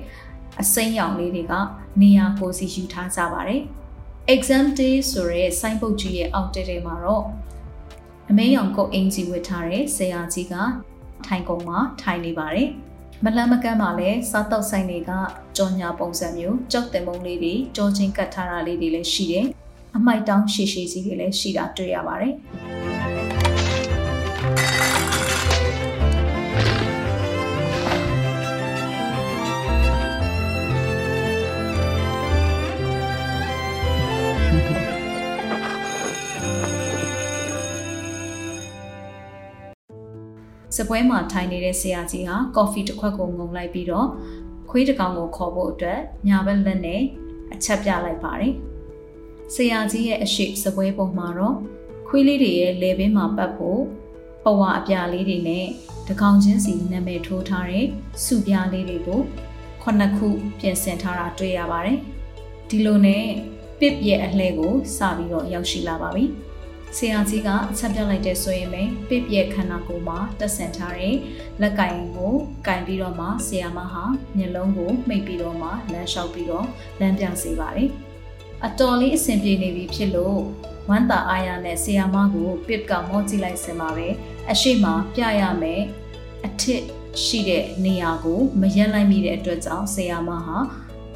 [0.60, 1.52] အစိမ်းရောင်လေးတွေက
[2.00, 3.62] နေရာကိုစီယူထားကြပါတယ်။
[4.34, 7.24] exam day ဆိုရဲဆိုင်းပုတ်ကြီးရဲ့အောက်တဲတဲမှာတော့
[8.30, 10.54] အမဲရောင်ကုတ်အင်ဂျီဝတ်ထားတဲ့ဆရာကြီးက
[11.26, 12.68] ထိုင်ကုန်မှာထိုင်နေပါတယ်
[13.24, 15.10] မလန်းမကန်းမှာလည်းစားတောက်ဆိုင်တွေက
[15.56, 19.46] ကြော်ညာပုံစံမျိုးကြောက်တင်မုံလေးတွေကြောချင်းကတ်ထားတာလေးတွေလည်းရှိတယ်။
[19.96, 22.34] အမိုက်တောင်းရှည်ရှည်စီတွေလည်းရှိတာတွေ့ရပါတယ်။
[40.76, 44.08] စပွဲမှာထိုင်နေတဲ့ဆရာကြီးဟာကော်ဖီတစ်ခွက်ကိုငုံလိုက်ပြီးတော့
[44.70, 47.02] ခွေးတစ်ကောင်ကိုခေါ်ဖို့အတွက်ညာဘက်လက်နဲ့
[47.54, 48.54] အချက်ပြလိုက်ပါတယ်။
[49.54, 51.56] ဆရာကြီးရဲ့အရှိစပွဲပေါ်မှာတော့
[52.06, 53.80] ခွေးလေးတွေရဲ့လေဘင်းမှာပတ်ဖို့
[54.44, 55.66] ပဝါအပြာလေးတွေနဲ့
[56.08, 57.86] တကောင်ချင်းစီနာမည်ထိုးထားတဲ့
[58.24, 59.20] စုပြားလေးတွေကို
[59.82, 60.28] ခုနှစ်ခု
[60.60, 61.98] ပြင်ဆင်ထားတာတွေ့ရပါတယ်။
[62.68, 63.24] ဒီလိုနဲ့
[63.78, 66.24] ပစ်ရဲ့အလှဲကိုစပြီးတော့ရောက်ရှိလာပါပြီ။
[66.96, 71.16] ဆရာကြီးကအချက်ပြလိုက်တဲ့ဆိုရင်ပဲပြပြခန္ဓာကိုယ်မှာတက်ဆင်ထားတဲ့
[71.62, 72.34] လက်ကင်ကို
[72.66, 74.04] ကင်ပြီးတော့မှဆရာမဟာ
[74.36, 76.66] မျက်လုံးကိုမှိတ်ပြီးတော့မှလမ်းလျှောက်ပြီးတော့
[77.00, 77.90] လမ်းပြစေပါတယ်။
[78.66, 80.40] အတော်လေးအဆင်ပြေနေပြီဖြစ်လို့
[80.88, 84.08] ဝမ်းသာအားရနဲ့ဆရာမကိုပစ်ကမောကြည့်လိုက်စင်ပါပဲ
[84.50, 85.82] အရှိမပြရမယ်
[86.46, 86.82] အထစ်
[87.24, 90.58] ရှိတဲ့နေရာကိုမရက်လိုက်မိတဲ့အတွက်ကြောင့်ဆရာမဟာ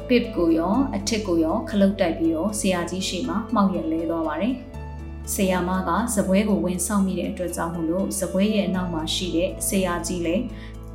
[0.07, 4.53] ပစ်ကိုရောအထစ်ကိုရောခလုတ်တိုက်ပြီးတော့ဆရာကြီးရှိမှမှောက်ရလဲသွားပါတယ်။
[5.33, 10.43] ဆရာမကဇပွဲကိုဝင်ဆောင်မိတဲ့အတွက်ကြောင့်မို့လို့ဇပွဲရဲ့အနောက်မှာရှိတဲ့ဆရာကြီးလည်း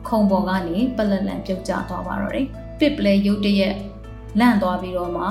[0.09, 2.47] ခုံပေါ်ကနေပလက်လန်ပြုတ်ကျသွားပါတော့တယ်။
[2.79, 3.75] ပစ်ပလဲရုတ်တရက်
[4.38, 5.25] လန့်သွားပြီးတော့မှ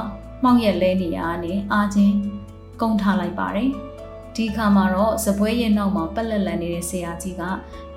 [0.44, 2.16] မှောက်ရက်လဲနေရကနေအာချင်း
[2.82, 3.70] ကုန်းထားလိုက်ပါတယ်။
[4.36, 7.42] ဒီခါမှာတော့ဇပွဲရဲ့နောက်မှာပလက်လန်နေတဲ့ဆရာကြီးက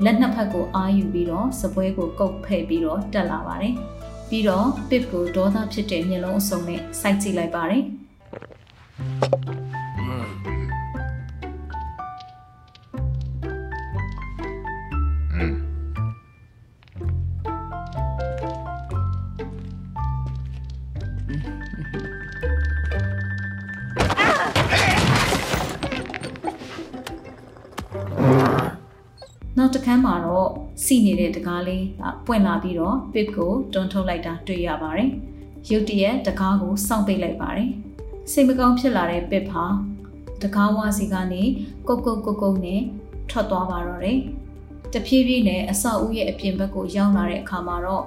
[0.04, 3.74] လက်နှစ်ဖက်ကိုအာယူပြီးတော့ဇပွဲကိုကုတ်ဖဲ့ပြီးတော့တက်လာပါတယ်။
[4.28, 7.84] ပြီးတော့ပစ်ကိုဒေါသဖြစ်တဲ့မျက်လုံးအစုံနဲ့စိုက်ကြည့်လိုက်ပါတယ်။
[29.94, 30.50] နောက်တစ်ခန်းမှာတော့
[30.84, 31.84] စီနေတဲ့တကားလေး
[32.26, 35.10] ပွင့်လာပြီးတော့ပစ်ကိုတွန်းထုတ်လိုက်တာတွေ့ရပါတယ်။
[35.70, 37.68] ရုတ်တရက်တကားကိုစောင့်ပိတ်လိုက်ပါတယ်။
[38.30, 39.64] စိတ်မကောင်းဖြစ်လာတဲ့ပစ်ဟာ
[40.42, 41.42] တကားဝါစီကနေ
[41.88, 42.82] ကုတ်ကုတ်ကုတ်ကုတ်နဲ့
[43.30, 44.18] ထွက်သွားပါတော့တယ်။
[44.92, 48.04] တဖြည်းဖြည်းနဲ့အဆောက်အဦရဲ့အပြင်ဘက်ကိုရောက်လာတဲ့အခါမှာတော့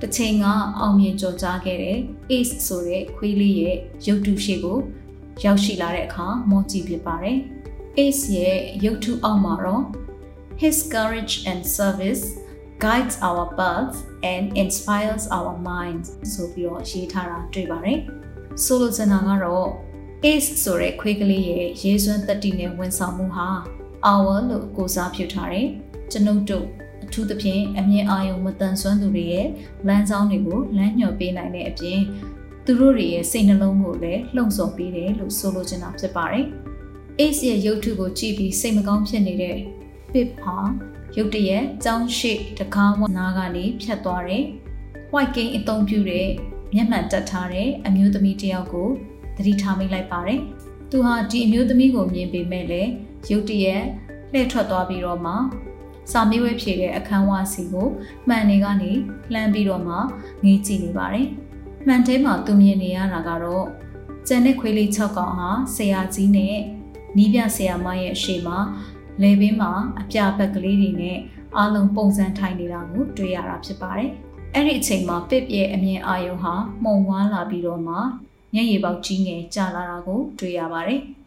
[0.00, 0.46] တစ်ချိန်က
[0.80, 1.98] အောင်မြင်ကြော်ကြားခဲ့တဲ့
[2.30, 4.78] Ace ဆိုတဲ့ခွေးလေးရဲ့ရုပ်တုရှိကို
[5.44, 7.38] ရောက်ရှိလာတဲ့အခါမော့ကြည့်ဖြစ်ပါတယ်။
[7.98, 9.84] Ace ရဲ့ရုပ်တုအောက်မှာတော့
[10.62, 12.38] His courage and service
[12.78, 17.98] guides our paths and inspires our minds ဆိုပြီးတော့ရေးထားတာတွေ့ပါတယ်။
[18.64, 19.68] ဆိုလိုချင်တာကတော့
[20.30, 23.48] Ace ဆိုတဲ့ခွေးကလေးရဲ့ရေးစွမ်းတတိနဲ့ဝန်ဆောင်မှုဟာ
[24.10, 25.66] our လို့ကိုစားပြုထားတယ်။
[26.10, 26.66] ကျွန်ုပ်တို့
[27.04, 29.48] အထူးသဖြင့်အမြင်အာရုံမတန်ဆွမ်းသူတွေရဲ့
[29.86, 32.00] လမ်းကြောင်းတွေကိုလမ်းညွှန်ပေးနိုင်တဲ့အပြင်
[32.64, 36.44] သူတို့တွေရဲ့စိတ်နှလုံးကိုလည်းလှုံ့ဆော်ပေးတယ်လို့ဆိုလိုချင်တာဖြစ်ပါတယ်။
[37.20, 39.58] Ace ရဲ့ရုပ်ထုကိုကြည့်ပြီးစိတ်မကောင်းဖြစ်နေတဲ့
[40.12, 40.56] Pip ဟာ
[41.16, 44.44] ရုတ်တရက်ကြောင်းရှိတကားဝနာကနေဖြတ်သွားတယ်။
[45.12, 46.28] White King အသုံးပြုတဲ့
[46.74, 48.88] မျက်မှန်တက်ထားတဲ့အမျိုးသမီးတယောက်ကို
[49.36, 50.40] သတိထားမိလိုက်ပါတယ်။
[50.90, 52.90] သူဟာဒီအမျိုးသမီးကိုမြင်ပေမဲ့လည်း
[53.30, 53.82] ရုတ်တရက်
[54.32, 55.32] လှည့်ထွက်သွားပြီးတော့မှ
[56.12, 57.88] စာမေးပွဲဖြေတဲ့အခန်းဝစီကို
[58.28, 58.92] မှန်နေကနေ
[59.32, 59.96] လှမ်းပြီးတော့မှ
[60.44, 61.26] ငေးကြည့်နေပါတယ်။
[61.86, 63.66] မှန်ထဲမှာသူမြင်နေရတာကတော့
[64.28, 66.56] ကျန်တဲ့ခွေးလေး6កောင်ဟာဆရာကြီးနဲ့
[67.16, 68.48] နီးပြဆရာမရဲ့အရှိမ
[69.22, 71.18] လေဘင်းမှာအပြဘက်ကလေးတွေနဲ့
[71.56, 74.10] အားလုံးပုံစံထိုင်နေတာကိုတွေ့ရတာဖြစ်ပါတယ်။
[74.54, 77.96] အဲ့ဒီအချိန်မှာပစ်ရဲ့အမြင်အာရုံဟာမှုံဝါးလာပြီးတော့မှ
[78.54, 81.00] ညရည်ပေါက်ကြီးငယ်ကျလာတာကိုတွေ့ရပါတယ်။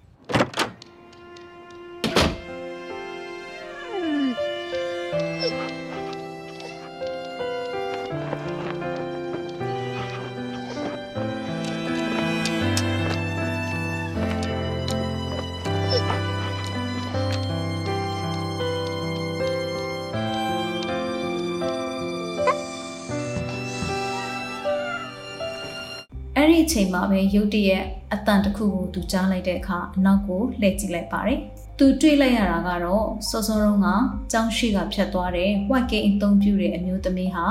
[26.65, 31.39] အဲ့ဒီအချိန်မှာပဲရုတ်တရက်အတန်တစ်ခုကိုသူကြားလိုက်တဲ့အခါအနောက်ကိုလှည့်ကြည့်လိုက်ပါတယ်။
[31.77, 33.87] သူတွေ့လိုက်ရတာကတော့စောစောတုန်းက
[34.31, 37.45] ကြောင်းရှိကဖြတ်သွားတဲ့ white game အသုံးပြုတဲ့အမျိုးသမီးဟာ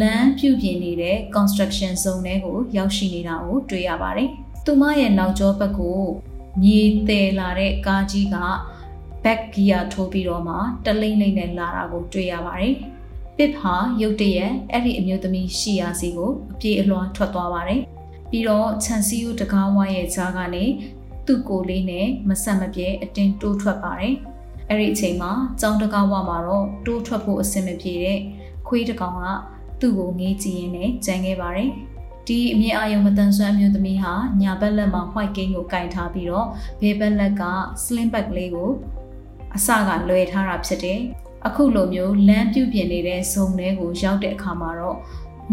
[0.00, 4.28] လမ်းပြုပြင်နေတဲ့ construction zone ထဲကိုရောက်ရှိနေတာကိုတွေ့ရပါတယ်။
[4.64, 6.00] သူမရဲ့နောက်ကျောဘက်ကို
[6.62, 8.36] မြေတယ်လာတဲ့ကားကြီးက
[9.24, 12.74] back gear ထိုးပြီးတော့မှတလိမ့်လိမ့်နဲ့လာတာကိုတွေ့ရပါတယ်။
[13.36, 17.82] ပစ်ဟာရုတ်တရက်အဲ့ဒီအမျိုးသမီးရှိရာစီကိုအပြေးအလွှာထွက်သွားပါတယ်။
[18.30, 20.64] ပြီးတော့ခြံစည်းရိုးတကားဝါရဲ့ကြားကနေ
[21.26, 24.14] သူ့ကိုယ်လေးနဲ့မဆက်မပြဲအတင်းတိုးထွက်ပါတယ်
[24.68, 28.18] အဲ့ဒီအချိန်မှာကြောင်းတကားဝါမှာတော့တိုးထွက်ဖို့အဆင်မပြေတဲ့
[28.68, 29.24] ခွေးတကောင်က
[29.80, 31.70] သူ့ကိုငေးကြည့်ရင်းနဲ့ကြံခဲ့ပါတယ်
[32.26, 36.46] ဒီအမြင့်အာယုံမတန်ဆွမ်းအမျိုးသမီးဟာညာဘက်လက်မှာ white cane ကိုကင်ထားပြီးတော့
[36.80, 37.42] ဘေးဘက်လက်က
[37.82, 38.70] slim bag လေးကို
[39.56, 41.00] အစကလွယ်ထားတာဖြစ်တယ်
[41.46, 44.96] အခုလိုမျိုးလမ်းပြုတ်ပြင်နေတဲ့ဇုံတွေကိုရောက်တဲ့အခါမှာတော့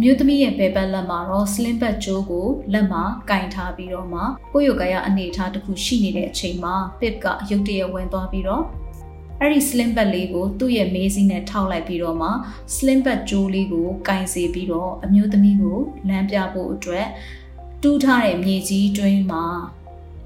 [0.01, 4.21] မြို့သမီးရဲ့ဘယ်ဘက်လက်မှာတော့ slim bag ကြိုးကိုလက်မှာကင်ထားပြီးတော့မှ
[4.53, 8.63] ကိုယ့်ရုပ်ကရအနေထားတစ်ခုရှိနေတဲ့အချိန်မှာ pip ကရုတ်တရက်ဝင်သွားပြီးတော့
[9.39, 12.29] အဲ့ဒီ slim bag လေးကိုသူ့ရဲ့မေးစီးနဲ့ထောက်လိုက်ပြီးတော့မှ
[12.75, 15.79] slim bag ကြိုးလေးကိုကင်စေပြီးတော့အမျိုးသမီးကို
[16.09, 17.07] လမ်းပြဖို့အတွက်
[17.83, 19.45] တူးထားတဲ့မြေကြီးတွင်းမှာ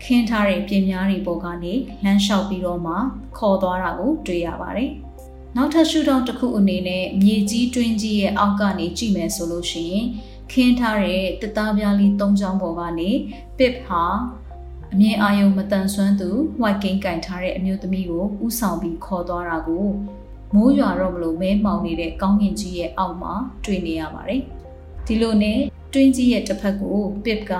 [0.03, 2.93] ခင်းထားတဲ့ပြင်များတွေပေါ်ကနေလမ်းလျှောက်ပြီးတော့မှ
[3.38, 4.91] ခေါ်သွားတာကိုတွေ့ရပါတယ်။
[5.57, 10.05] နောက်ထပ်ရှုထောင့်တစ်ခုအနေနဲ့မြေကြီးတွင်းကြီးရဲ့အောက်ကနေကြည့်မယ်ဆိုလို့ရှိရင်
[10.51, 13.09] ခင်းထားတဲ့တသားပြားလေး၃ချောင်းပေါ်ကနေ
[13.57, 14.03] pip ဟာ
[14.93, 16.29] အမြင်အာယုံမတန်ဆွမ်းသူ
[16.61, 19.87] white cane ကင်ထားတဲ့အမျိုးသမီးကိုဥဆောင်ပြီးခေါ်သွားတာကို
[20.53, 23.33] မိုးရွာတော့မလို့မဲမှောင်နေတဲ့ကောင်းကင်ကြီးရဲ့အောက်မှာ
[23.65, 24.41] တွေ့နေရပါတယ်။
[25.05, 25.59] ဒီလိုနဲ့
[25.93, 27.54] တွင်းကြီးရဲ့တစ်ဖက်ကို pip က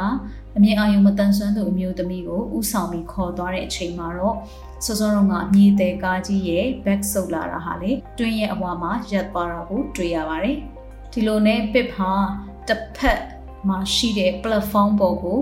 [0.58, 4.36] အမြင်အာယုံမတန်ဆွမ်းသူအမျိုးသမီးကိုဥဆောင်ပြီးခေါ်သွားတဲ့အချိန်မှာတော့
[4.86, 10.58] စောစောတော့ကမြေသေးကားကြီးရဲ့ back ဆုပ်လာတာဟာလေတွင်းရဲ့အဝါမှာရက်သွားတာကိုတွေ့ရပါတယ်။
[11.12, 12.12] ဒီလိုနဲ့ pip ဟာ
[12.67, 13.22] တစ်ဖက်
[13.70, 15.39] မှာရှိတဲ့ platform ပေါ်ကို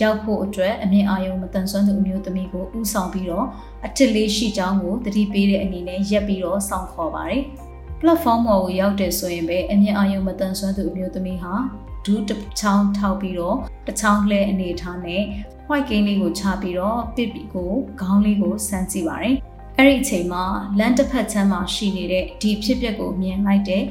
[0.00, 3.46] ရောက်ဖို့အတွက်အမြင်အာရုံမတန်ဆွမ်းသူအမျိုးသမီးကိုဥဆောင်ပြီးတော့
[3.86, 7.42] အထစ်လေးရှိကြောင်းကိုသတိပေးတဲ့အနေနဲ့ရက်ပြီးတော့စောင့်ခေါ်ပါတယ်။
[8.00, 11.54] platform ပေါ်ကိုရောက်တယ်ဆိုရင်ပဲအမြင်အာရုံမတန်ဆွမ်းသူအမျိုးသမီးဟာ
[12.04, 15.22] ဒူးတစ်ချောင်းထောက်ပြီးတော့တစ်ချောင်းလှဲအနေထားနဲ့
[15.68, 19.36] white cane လေးကိုချပြီးတော့ pip ကိုခေါင်းလေးကိုစမ်းကြည့်ပါတယ်။
[19.78, 20.44] အဲ့ဒီအချိန်မှာ
[20.78, 23.82] လမ်းတစ်ဖက်ချမ်းမှာရှိနေတဲ့ဒီဖြစ်ပျက်ကိုမြင်လိုက်တဲ့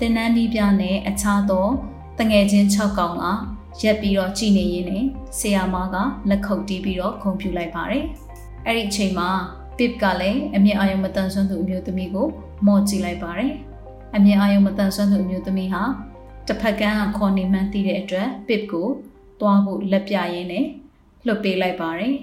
[0.00, 1.66] တင်နန်းနီးပြနဲ့အခြားသော
[2.18, 3.24] တငယ်ချင်း6ကောင်က
[3.82, 5.04] ရက်ပြီးတော့ကြည်နေရင်းနဲ့
[5.38, 5.96] ဆီယာမက
[6.30, 8.04] လက်ခုပ်တီးပြီးတော့ခုံပြူလိုက်ပါတယ်။
[8.66, 9.30] အဲ့ဒီအချိန်မှာ
[9.78, 12.28] pip ကလည်းအမြင့်အာရုံမတန်ဆွမ်းသူအမျိုးသမီးကို
[12.66, 13.52] မော့ကြည့်လိုက်ပါတယ်။
[14.16, 15.82] အမြင့်အာရုံမတန်ဆွမ်းသူအမျိုးသမီးဟာ
[16.48, 18.88] တစ်ဖက်ကန်းကခေါ်နေမှန်းသိတဲ့အတွက် pip ကို
[19.40, 20.66] တွားဖို့လက်ပြရင်းနဲ့
[21.26, 22.14] လွတ်ပေးလိုက်ပါတယ်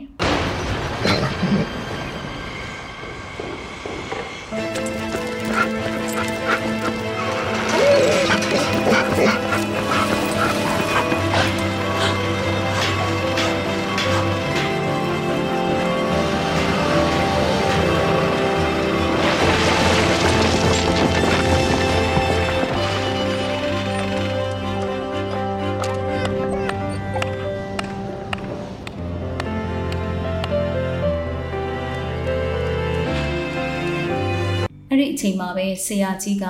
[35.15, 36.45] အဲ့ဒီအချိန်မှာပဲဆရာကြီးက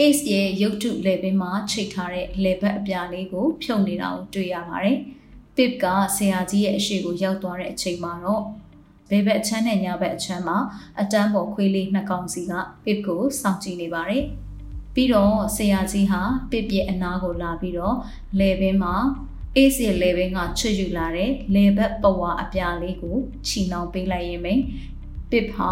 [0.00, 4.98] Ace ရဲ့ရုပ်တုလေပင်မှာချိတ်ထားတဲ့လေဘက်အပြားလေးကိုဖြုတ်နေတာကိုတွေ့ရပါတယ်။
[5.56, 5.84] Pip က
[6.16, 8.42] ဆရာကြီးရဲ့အရှိကိုရောက်သွားတဲ့အချိန်မှာတော့
[9.10, 10.58] ဘဲဘက်အချမ်းနဲ့ညာဘက်အချမ်းမှာ
[11.00, 12.52] အတန်းပေါ်ခွေးလေးနှစ်ကောင်စီက
[12.84, 14.24] Pip ကိုစောင့်ကြည့်နေပါတယ်။
[14.94, 17.96] ပြီးတော့ဆရာကြီးဟာ Pip ရဲ့အနားကိုလာပြီးတော့
[18.38, 18.94] လေပင်မှာ
[19.56, 24.54] Ace ရဲ့လေပင်ကချွတ်ယူလာတဲ့လေဘက်ပဝါအပြားလေးကိုချီနှောင်ပေးလိုက်ရင်ပဲ
[25.30, 25.70] Pip ဟာ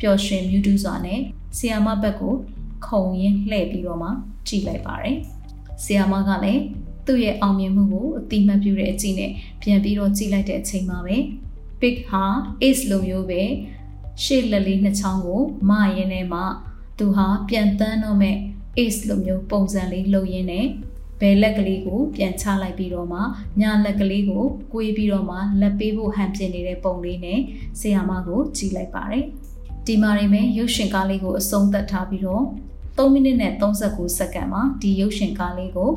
[0.00, 1.20] ပျော်ရွှင်မြူးတူးစွာနဲ့
[1.58, 2.34] ဆီယာမဘက်ကို
[2.86, 4.08] ခုံရင်းလှည့်ပြီးတော့မှ
[4.48, 5.16] ကြည့်လိုက်ပါတယ်။
[5.84, 6.62] ဆီယာမကလည်း
[7.06, 9.30] သူ့ရဲ့အောင်မြင်မှုကိုအတိမတ်ပြုတဲ့အကြည့်နဲ့
[9.62, 11.16] ပြန်ပြီးတော့ကြည့်လိုက်တဲ့အချိန်မှာပဲ
[11.80, 12.24] Big ဟာ
[12.62, 13.42] Ace လိုမျိုးပဲ
[14.22, 16.40] ရှေ့လက်လေးနှစ်ချောင်းကိုမရင်းနဲ့မှ
[16.98, 18.36] သူဟာပြန်တန်းတော့မဲ့
[18.78, 20.66] Ace လိုမျိုးပုံစံလေးလှုပ်ရင်းနဲ့
[21.20, 23.20] ဘယ်လက်ကလေးကိုပြန်ချလိုက်ပြီးတော့မှ
[23.60, 27.40] ညာလက်ကလေးကိုကွေးပြီးတော့မှလက်ပေးဖို့ဟန်ပြင်နေတဲ့ပုံလေးနဲ့
[27.80, 29.24] ဆီယာမကိုကြည့်လိုက်ပါတယ်။
[29.86, 32.44] ဒီမှာနေမယ်ရုပ်ရှင်ကားလေးကိုအဆုံးသတ်ထားပြီးတော့
[32.96, 35.90] 3မိနစ်နဲ့39စက္ကန့်မှာဒီရုပ်ရှင်ကားလေးကို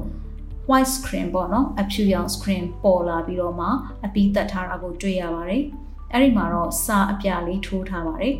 [0.69, 3.67] white screen ပေါ့နော်အဖြူရောင် screen ပေါ်လာပြီးတော့မှ
[4.05, 5.63] အပီးသက်ထားတာကိုတွေ့ရပါတယ်
[6.11, 8.35] အဲ့ဒီမှာတော့စာအပြလေးထိုးထားပါတယ်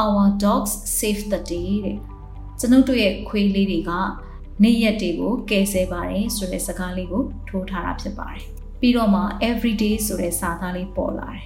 [0.00, 1.96] our dogs save the day တဲ့
[2.60, 3.90] ကျွန်ုပ်တို့ရဲ့ခွေးလေးတွေက
[4.62, 8.42] နေ့ရက်တွေကိုကယ်ဆယ်ပါတယ်ဆိုတဲ့စကားလေးကိုထိုးထားတာဖြစ်ပါတယ်
[8.80, 11.44] ပြီးတော့မှ everyday ဆိုတဲ့စာသားလေးပေါ်လာတယ်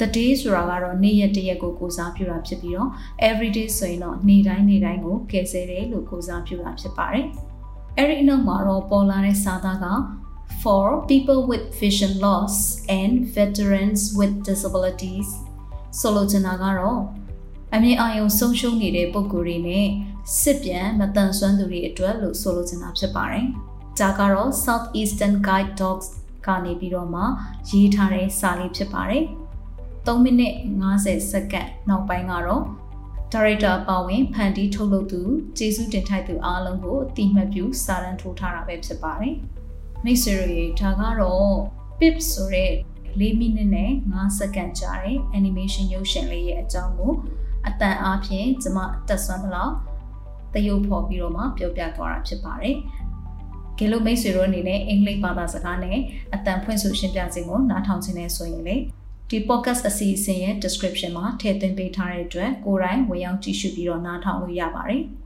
[0.00, 2.90] the day ဆိုတာကတော့နေ့ရက်တရက်ကိုကိုစားပြုတာဖြစ်ပြီးတော့
[3.30, 7.26] every day ဆိုရင်တော့နေ့တိုင်းနေ့တိုင်းကိုကယ်ဆယ်တယ်လို့ကိုစားပြုတာဖြစ်ပါတယ်။
[7.96, 9.86] အဲ့ဒီနောက်မှာတော့ပေါ်လာတဲ့စာသားက
[10.62, 12.54] for people with vision loss
[13.00, 15.28] and veterans with disabilities
[15.98, 17.00] ဆိုလိုချင်တာကတော့
[17.74, 19.86] အမြင်အာရုံဆုံးရှုံးနေတဲ့ပုံကိုယ်တွေနဲ့
[20.40, 23.46] စစ်ပြန်မတန်ဆွမ်းသူတွေအတွက်လို့ဆိုလိုချင်တာဖြစ်ပါတယ်။
[23.98, 26.06] ဒါကတော့ Southeastern Guide Dogs
[26.46, 27.22] ကနေပြီးတော့မှ
[27.70, 29.24] ရေးထားတဲ့စာလေးဖြစ်ပါတယ်။
[30.06, 30.54] 3မိနစ်
[30.92, 32.62] 50စက္ကန့်နောက်ပိုင်းကတော့
[33.32, 35.20] ဒါရိုက်တာပါဝင်ဖန်တီးထုတ်လုပ်သူ
[35.58, 39.34] ကျေးဇူးတင်ထိုက်သူအားလုံးကိုအတိမတ်ပြုစာရန်ထိုးထားတာပဲဖြစ်ပါတယ်။
[40.04, 41.54] မိတ်ဆွေတို့ရေဒါကတော့
[41.98, 42.70] pip ဆိုတဲ့
[43.18, 47.12] 4မိနစ်နဲ့5စက္ကန့်ကြာတဲ့ animation ရုပ်ရှင်လေးရဲ့အကြောင်းကို
[47.66, 49.74] အတန်အားဖြင့်ကျွန်မတက်ဆွမ်းသလောက်
[50.54, 52.76] တရုပ်ဖော်ပြီးတော့မှပြောပြသွားတာဖြစ်ပါတယ်။
[53.78, 55.98] ကဲလို့မိတ်ဆွေတို့အနေနဲ့အင်္ဂလိပ်ဘာသာစကားနဲ့
[56.34, 58.76] အတန်ဖွင့်ဆိုရှင်းပြခြင်းကိုနားထောင်ခြင်းနဲ့ဆိုရင်လေ
[59.30, 65.02] ဒီ podcast အစီအစဉ်ရဲ့ description မှာထည့်သွင်းပေးထားတဲ့အတွက်ကိုယ်တိုင်ဝင်ရောက်ကြည့်ရှုပြီးတော့နားထောင်လို့ရပါတယ်။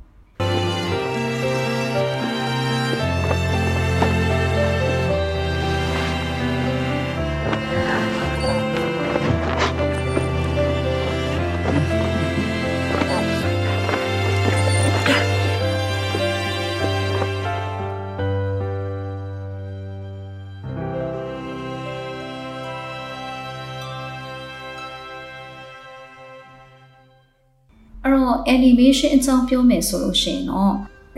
[28.55, 30.75] animation အကြောင်းပြောမယ်ဆိုလို့ရှိရင်တော့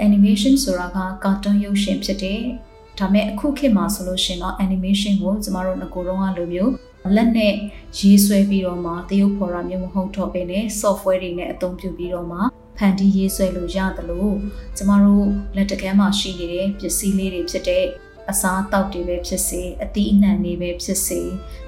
[0.07, 2.43] animation ဆိုတာက cartoon ရုပ်ရှင်ဖြစ်တယ်။
[2.99, 6.73] ဒါမဲ့အခုခေတ်မှာဆိုလို့ရှိရင်တော့ animation ကိုကျမတို့ငကိုယ်တော့ကလိုမျိုး
[7.17, 7.55] လက်နဲ့
[7.99, 12.39] ရေးဆွဲပြီးတော့မှတရုပ်ဖော်တာမျိုးမဟုတ်တော့ဘဲနဲ့ software တွေနဲ့အသုံးပြုပြီးတော့မှ
[12.79, 14.35] ဖန်တီးရေးဆွဲလို့ရတယ်လို့
[14.77, 17.85] ကျမတို့လက်တကမ်းမှာရှိနေတဲ့ပစ္စည်းလေးတွေဖြစ်တဲ့
[18.31, 21.21] အစားအသောက်တွေပဲဖြစ်စေအသီးအနှံတွေပဲဖြစ်စေ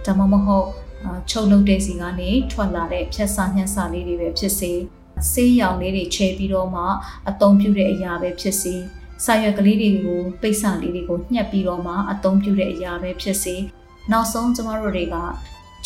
[0.05, 0.69] ဒါမှမဟုတ်
[1.31, 4.73] ချုပ်လုပ်တဲ့စီကနေထွက်လာတဲ့ဖြတ်စာညှက်စာလေးတွေပဲဖြစ်စေ
[5.31, 6.83] ဆေးရောင်လေးတွေချဲပြီးတော့မှ
[7.29, 8.75] အသုံးပြုတဲ့အရာပဲဖြစ်စေ
[9.25, 13.55] စာရွက်ကလေးတွေကိုပိတ်စာလေးတွေကိုညှက်ပြီးတော့မှအသုံးပြုတဲ့အရာပဲဖြစ်စေ
[14.13, 15.17] နောက်ဆုံးကျမတို့တွေက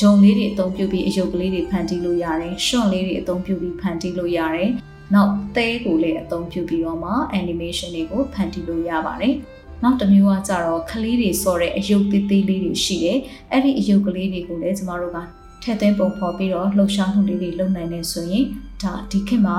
[0.00, 4.70] ဂျုံလေးတွေအသုံးပြုပြီးအယုတ်ကလေးတွေဖန်တီးလို့ရတယ်ရှွန့်လေးတွေအသုံးပြုပြီးဖန်တီးလို့ရတယ်
[5.14, 9.34] နောက်သဲကိုလည်းအသုံးပြုပြီးတော့မှ animation တွေကိုဖန်တီးလို့ရပါတယ်
[9.82, 13.18] နောက်တစ်မျိုးကကြတော့ကလေးတွေစော်တဲ့အယုတ်သေးသေးလေးတွေရှိတယ်
[13.50, 15.18] အဲ့ဒီအယုတ်ကလေးတွေကိုလည်းကျမတို့က
[15.62, 18.46] ထည့်သွင်းပုံဖော်ပြီးတော့လှုပ်ရှားမှုလေးတွေလုပ်နိုင်နေဆိုရင်
[18.82, 19.58] ဒါဒီခေတ်မှာ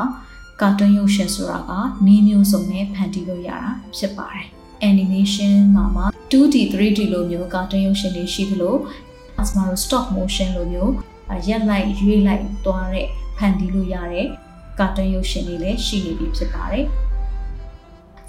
[0.62, 1.72] ကာတွန်းရုပ်ရှင်ဆိုတာက
[2.06, 4.46] နီးမျိုးစုံနဲ့ဖန်တီးလို့ရတာဖြစ်ပါတယ်
[4.90, 8.76] animation မှာမှာ 2D 3D လိုမျိုးကာတွန်းရုပ်ရှင်တွေရှိသလို
[9.42, 10.94] အစမတို့ stop motion လိုမျိုး
[11.48, 14.28] ရက်လိုက်ရွေးလိုက်သွားတဲ့ဖန်တီးလို့ရတဲ့
[14.80, 16.86] ကာတွန်းရုပ်ရှင်တွေလည်းရှိနေပြီဖြစ်ပါတယ်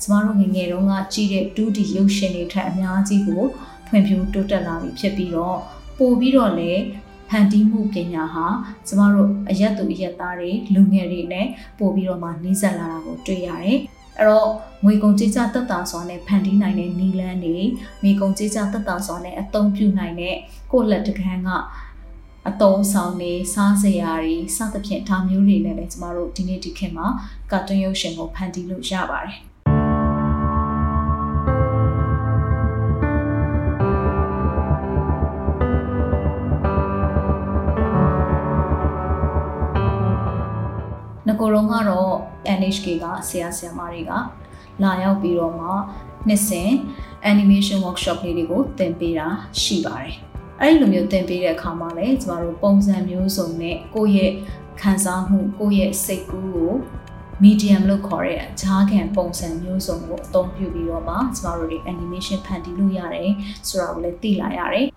[0.02, 3.42] ကျမတို့ငငယ်တုန်းကကြည့်တဲ့ 2D ရုပ်ရှင်တွေထက်အများကြီးကို
[3.88, 5.58] ဖွံ့ဖြိုးတိုးတက်လာပြီဖြစ်ပြီးတော့
[5.98, 6.82] ပို့ပြီးတော့လည်း
[7.30, 8.46] ဖန်တီးမှုပညာဟာ
[8.86, 11.46] ကျမတို့အရက်သူအရက်သားတွေလူငယ်တွေနဲ့
[11.78, 13.78] ပို့ပြီးတော့မှနှီးစပ်လာတာကိုတွေ့ရတယ်။
[14.18, 14.50] အဲ့တော့
[14.84, 17.58] ငွေကုန်ကြေးကျသက်သာစွာနဲ့ဖန်တီးနိုင်တဲ့နီလန်းတွေ
[18.02, 20.36] ငွေကုန်ကြေးကျသက်သာစွာနဲ့အသုံးပြုနိုင်တဲ့
[20.72, 21.50] ကိုယ့်လက်တကန်းက
[22.48, 27.06] အတုံးဆောင်နေစားစရာတွေစသဖြင့်ဒါမျိုးတွေနဲ့လည်းကျမတို့ဒီနေ့ဒီခေတ်မှာ
[27.50, 29.49] ကာတွန်းရုပ်ရှင်ကိုဖန်တီးလို့ရပါတယ်
[41.50, 42.12] ကိုတော့ကတော့
[42.58, 44.12] NHK ကဆရာဆရာမတွေက
[44.82, 45.68] လာရောက်ပြီးတော့မှ
[46.28, 46.70] နှစ်စဉ်
[47.30, 49.26] animation workshop လေးတွေကိုသင်ပေးတာ
[49.62, 50.14] ရှိပါတယ်။
[50.60, 54.32] အဲဒီလိုမျိုးသင်ပေးတဲ့အခါမှာလည်းကျမတို့ပုံစံမျိုးစုံနဲ့ကိုယ့်ရဲ့
[54.80, 56.72] ခံစားမှုကိုယ့်ရဲ့စိတ်ကူးကို
[57.42, 63.30] medium လို့ခေါ်တဲ့ဂျားခံပုံစံမျိုးစုံကိုအသုံးပြုပြီးတော့မှကျမတို့တွေ animation ဖန်တီးလို့ရတယ်
[63.68, 64.88] ဆိုတာကိုလည်းသိလာရတယ်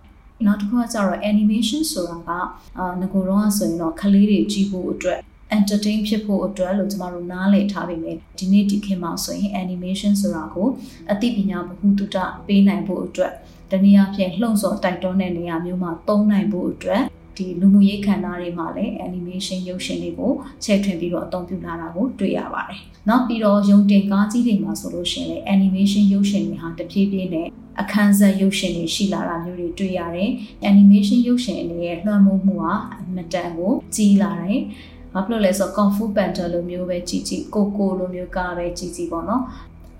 [0.45, 2.29] နောက်တစ်ခုကကျတော့ animation ဆိုတာက
[2.77, 5.21] အာငကိုတော့ဆိုရင်တော့ကလေးတွေကြည့်ဖို့အတွက်
[5.55, 10.67] entertain ဖြစ်ဖို့အတွက်လို့ကျမတို့နားလည်ထားပေမဲ့ဒီနေ့ဒီခေတ်မှာဆိုရင် animation ဆိုတာကို
[11.11, 13.33] အသိပညာဗဟုသုတပေးနိုင်ဖို့အတွက်
[13.71, 17.03] တနည်းအားဖြင့်လှုံ့ဆော်တိုက်တွန်းတဲ့နေရာမျိုးမှာသုံးနိုင်ဖို့အတွက်
[17.37, 20.31] ဒီလူမှုရေးခန္ဓာတွေမှာလည်း animation ရုပ်ရှင်တွေကို
[20.63, 27.47] ချဲ့ထွင်ပြီးတော့အသုံးပြုလာတာကိုတွေ့ရပါတယ်။နောက်ပြီးတော့ရုံတင်ကားကြီးတွေမှာဆိုလို့ရှိရင် animation ရုပ်ရှင်တွေဟာတဖြည်းဖြည်းနဲ့
[27.81, 30.29] အခန်းဆက်ရုပ်ရှင်တွေရှိလာတာမျိုးတွေတွေ့ရတယ်။
[30.71, 34.61] animation ရုပ်ရှင်တွေရဲ့လွှမ်းမိုးမှုဟာအမတန်ကိုကြီးလာတယ်။
[35.13, 39.41] ဘာဖြစ်လို့လဲဆိုတော့ Kung Fu Panda လိုမျိုးပဲကြည့်ကြည့် Coco လိုမျိုးကားပဲကြည့်ကြည့်ပေါ့နော်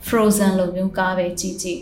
[0.07, 1.79] Frozen လိုမျိုးကားပဲကြည့်ကြည့်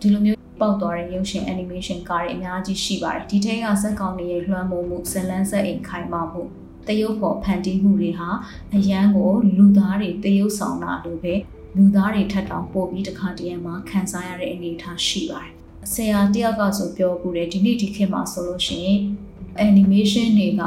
[0.00, 6.42] ဒီလိုမျိုးပေါက်သွားတဲ့ရုပ်ရှင် animation ကားတွေအများကြီးရှိပါတယ်ဒီထဲကဇက်ကောင်တွေရဲ့လွှမ်းမိုးမှုဇလန်းဆက်အိမ်ခိုင်မာမှု
[6.88, 8.28] တရုပ်ပေါ်ဖန်တီးမှုတွေဟာ
[8.74, 11.34] အရန်ကိုလူသားတွေတရုပ်ဆောင်တာလိုပဲ
[11.76, 15.52] လူသားတွေထက်တောင်ပိုပြီးတစ်ခါတည်းမှာခံစားရတဲ့အနေအထားရှိပါတယ်
[15.92, 18.98] ဆရာတယောက်ကဆိုပြောပူတယ်ဒီနေ့ဒီခေတ်မှာဆိုလို့ရှိရင်
[19.66, 20.62] animation တွေက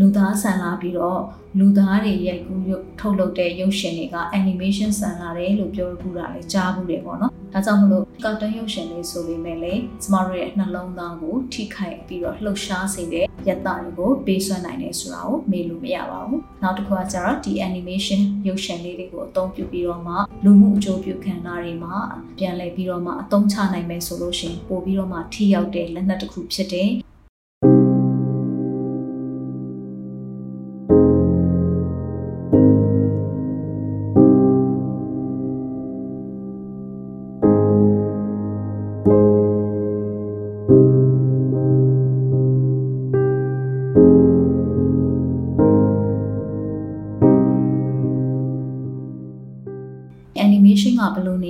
[0.00, 1.22] လူသားဆန်လာပြီးတော့
[1.58, 2.62] လူသားတွေရိုက်ကူး
[2.98, 21.96] ထုတ်လုပ်တဲ့ရုပ်ရှင်တွေက animation ဆန်လာတယ်လို့ပြောခုတာလည်းကြားဘူးတယ်ပေါ့နော်။ဒါကြောင့်မလို့ကာတွန်းရုပ်ရှင်လေးဆိုပေမဲ့လည်းကျမတို့ရဲ့နှလုံးသားကိုထိခိုက်ပြီးတော့လှုပ်ရှားစေတဲ့ယတတွေကိုပေးစွမ်းနိုင်တယ်ဆိုတာကိုမေ့လို့မရပါဘူး။နောက်တစ်ခုကကျတော့ဒီ animation ရုပ်ရှင်လေးတွေကိုအသုံးပြုပြီးတော့မှလူမှုအကျိုးပြုခံတာတွေမှာ
[22.38, 26.90] ပြန်လည်ပြီးတော့မှအသုံးချနိုင်မယ်ဆိုလို့ရှိရင်ပို့ပြီးတော့မှထိရောက်တဲ့လက်နက်တစ်ခုဖြစ်တဲ့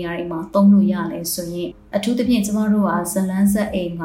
[0.03, 4.03] နေရာတွေမှာသုံးလို့ရလဲဆိုရင်အထူးသဖြင့်ကျမတို့ကဇလန်းဆက်အိမ်က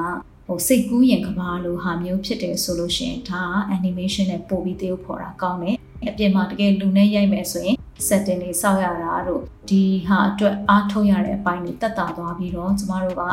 [0.48, 5.78] ဟိုစိတ်ကူးရင်ကဘာလိုဟာမျိုးဖြစ်တယ်ဆိုလို့ရှိရင်ဒါက animation နဲ့ပို့ပြီးသရုပ်ဖော်တာကောင်းတယ်
[6.10, 7.78] အပြင်မှာတကယ်လူနဲ့ရိုက်မယ်ဆိုရင်
[8.08, 13.24] setting တွေစောက်ရတာတို့ဒီဟာအတွက်အားထုတ်ရတဲ့အပိုင်းတွေတက်တာသွားပြီးတော့ကျမတို့က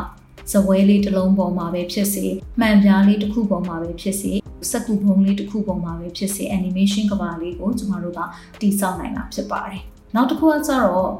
[0.52, 2.26] ဇပွဲလေးတစ်လုံးပေါ်မှာပဲဖြစ်စေ
[2.60, 4.32] မှန်ပြားလေးတစ်ခုပေါ်မှာပဲဖြစ်စေ
[4.70, 8.20] စက်ကူပုံလေးတစ်ခုပေါ်မှာပဲဖြစ်စေ animation ကဘာလေးကိုကျမတို့က
[8.60, 9.82] တိစောက်နိုင်တာဖြစ်ပါတယ်
[10.14, 11.10] နောက်တစ်ခုကကျတော့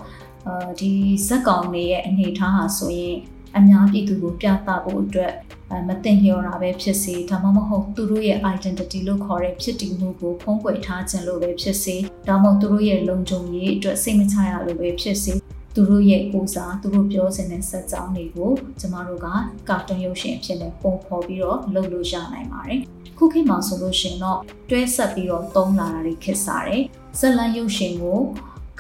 [0.47, 0.93] အာဒီ
[1.27, 3.17] ဇက်ကောင်တွေရဲ့အနေအထားဟာဆိုရင်
[3.57, 5.33] အများပြည်သူကိုပြသဖို့အတွက်
[5.89, 11.97] မတင်လျော်တာပဲဖြစ်စေဒါမှမဟုတ်သူတို့ရဲ့ identity လို့ခေါ်တဲ့ဖြစ်တည်မှုကိုဖုံးကွယ်ထားခြင်းလို့ပဲဖြစ်စေ
[12.29, 15.33] ဒါမှမဟုတ်သူတို့ရဲ့လုံခြုံရေးအတွက်စိတ်မချရလို့ပဲဖြစ်စေ
[15.75, 19.27] သူတို့ရဲ့ကိုစားသူတို့ပြောစင်တဲ့စက်ကြောင်းတွေကိုကျမတို့က
[19.69, 22.81] ကာတွန်းရုပ်ရှင်အဖြစ်နဲ့ပုံဖော်ပြီးတော့လုပ်လို့ရနိုင်ပါတယ်
[23.19, 24.39] ခုခေတ်မှာဆိုလို့ရှိရင်တော့
[24.71, 26.83] တွဲဆက်ပြီးတော့သုံးလာတာတွေခက်စားတယ်
[27.19, 28.21] ဇက်လန်ရုပ်ရှင်ကို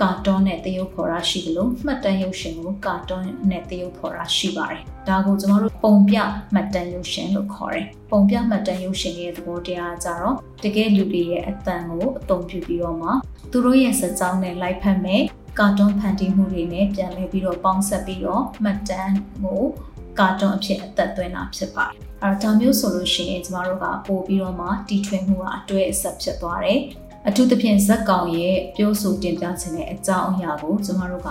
[0.00, 6.16] ကာတွန်းနဲ့တရုပ်ဖော်တာရှိတယ်လို့မှတ်တမ်းရုပ်ရှင်ကိုကာတွန်းနဲ့တရုပ်ဖော်တာရှိပါတယ်။ဒါကိုကျမတို့ပုံပြ
[6.54, 13.10] မှတ်တမ်းရုပ်ရှင်လို့ခေါ်တယ်။ပုံပြမှတ်တမ်းရုပ်ရှင်ရဲ့သဘောတရားကြတော့တကယ်လူတွေရဲ့အတန်ကိုအသုံးပြုပြီးတော့မှ
[13.50, 15.22] သူတို့ရဲ့စကြောင်းနဲ့လိုက်ဖက်မယ်
[15.58, 19.62] ကာတွန်းဖန်တီးမှုတွေနဲ့ပြန်လည်ပြီးတော့ပေါင်းဆက်ပြီးတော့မှတ်တမ်းကို
[20.18, 26.80] ကာတွန်းအဖြစ်အသက်သွင်းတာဖြစ်ပါတယ်။အဲဒါမျိုးဆိုလို့ရှိရင်ကျမတို့ကပို့ပြီးတော့မှတီထွင်မှုကအတွေ့အဆက်ဖြစ်သွားတယ်။
[27.28, 31.28] အထူးသဖြင့်ဇက်ကောင်ရဲ့ပြောဆိုတင်ပြခြင်းတဲ့အကြောင်းအရာကိုကျမတို့က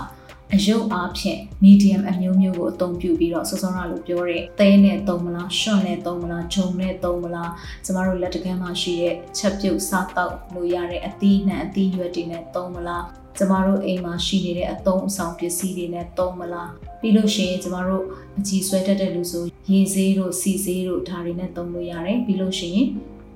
[0.54, 7.52] အယုတ်အားဖြင့် medium အမျိုးမျိုးကိုအသုံးပြုပြီးတော့စောစောရလို့ပြောတဲ့သဲနဲ့သုံးမလားရှွန့်နဲ့သုံးမလားဂျုံနဲ့သုံးမလား
[7.86, 13.06] ကျမတို့လက်တကမ်းမှာရှိတဲ့ချက်ပြုတ်စားတောက်လို့ရတဲ့အသီးနှံအသီးရွက်တွေနဲ့သုံးမလား
[13.38, 16.70] ကျမတို့အိမ်မှာရှိနေတဲ့အသုံးအဆောင်ပစ္စည်းတွေနဲ့သုံးမလား
[17.00, 18.06] ပြီးလို့ရှိရင်ကျမတို့
[18.38, 22.88] အကြီးဆွဲတတ်တဲ့လူဆိုရေဆေးတို့စီဆေးတို့ဒါတွေနဲ့သုံးလို့ရတယ်ပြီးလို့ရှိရင်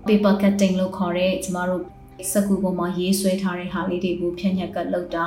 [0.08, 1.84] paper cutting လို့ခေါ်တဲ့ကျမတို့
[2.32, 5.26] စကူပေါ်မှာရေးဆွဲထားတဲ့ဟာလေးတွေကိုဖြန့်ညက်ကလုပ်တာ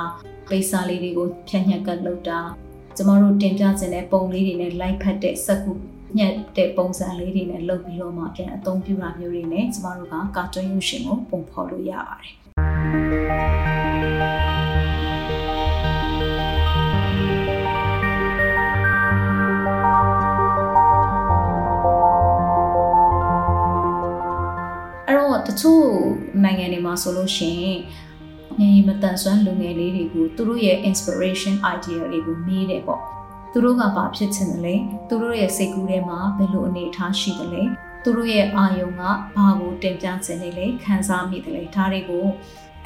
[0.49, 2.39] ပိတ်စာလေးတွေကိုဖြန့်ညက်ကလုပ်တာ
[2.97, 5.71] ကျမတို့တင်ပြခြင်းတဲ့ပုံလေးတွေနဲ့ like ဖတ်တဲ့စကူ
[6.17, 12.33] ညက်တဲ့ပုံစံလေးတွေနဲ့လုပ်ပြီးတော့မှပြန်အသုံးပြုတာမျိုးတွေနဲ့ကျမတို့ကကာတွန်းရုပ်ရှင်ကိုပုံဖော်လို့ရပါတယ်
[25.47, 25.83] တချို့
[26.43, 27.79] နိုင်ငံတွေမှာဆိုလို့ရှိရင်
[28.59, 33.01] ညီမတန်ဆွမ်းလူငယ်လေးတွေကိုသူတို့ရဲ့ inspiration idea တွေကိုမေးတယ်ပေါ့
[33.51, 34.75] သူတို့ကဘာဖြစ်ချင်တယ်လဲ
[35.09, 37.63] သူတို့ရဲ့စိတ်ကူးထဲမှာဘယ်လိုအနေအထားရှိတယ်လဲ
[38.03, 39.11] သူတို့ရဲ့အာယုံကဘာ
[39.59, 42.25] ကိုတင်ပြချင်နေလဲခံစားမိတယ်လဲဒါတွေကို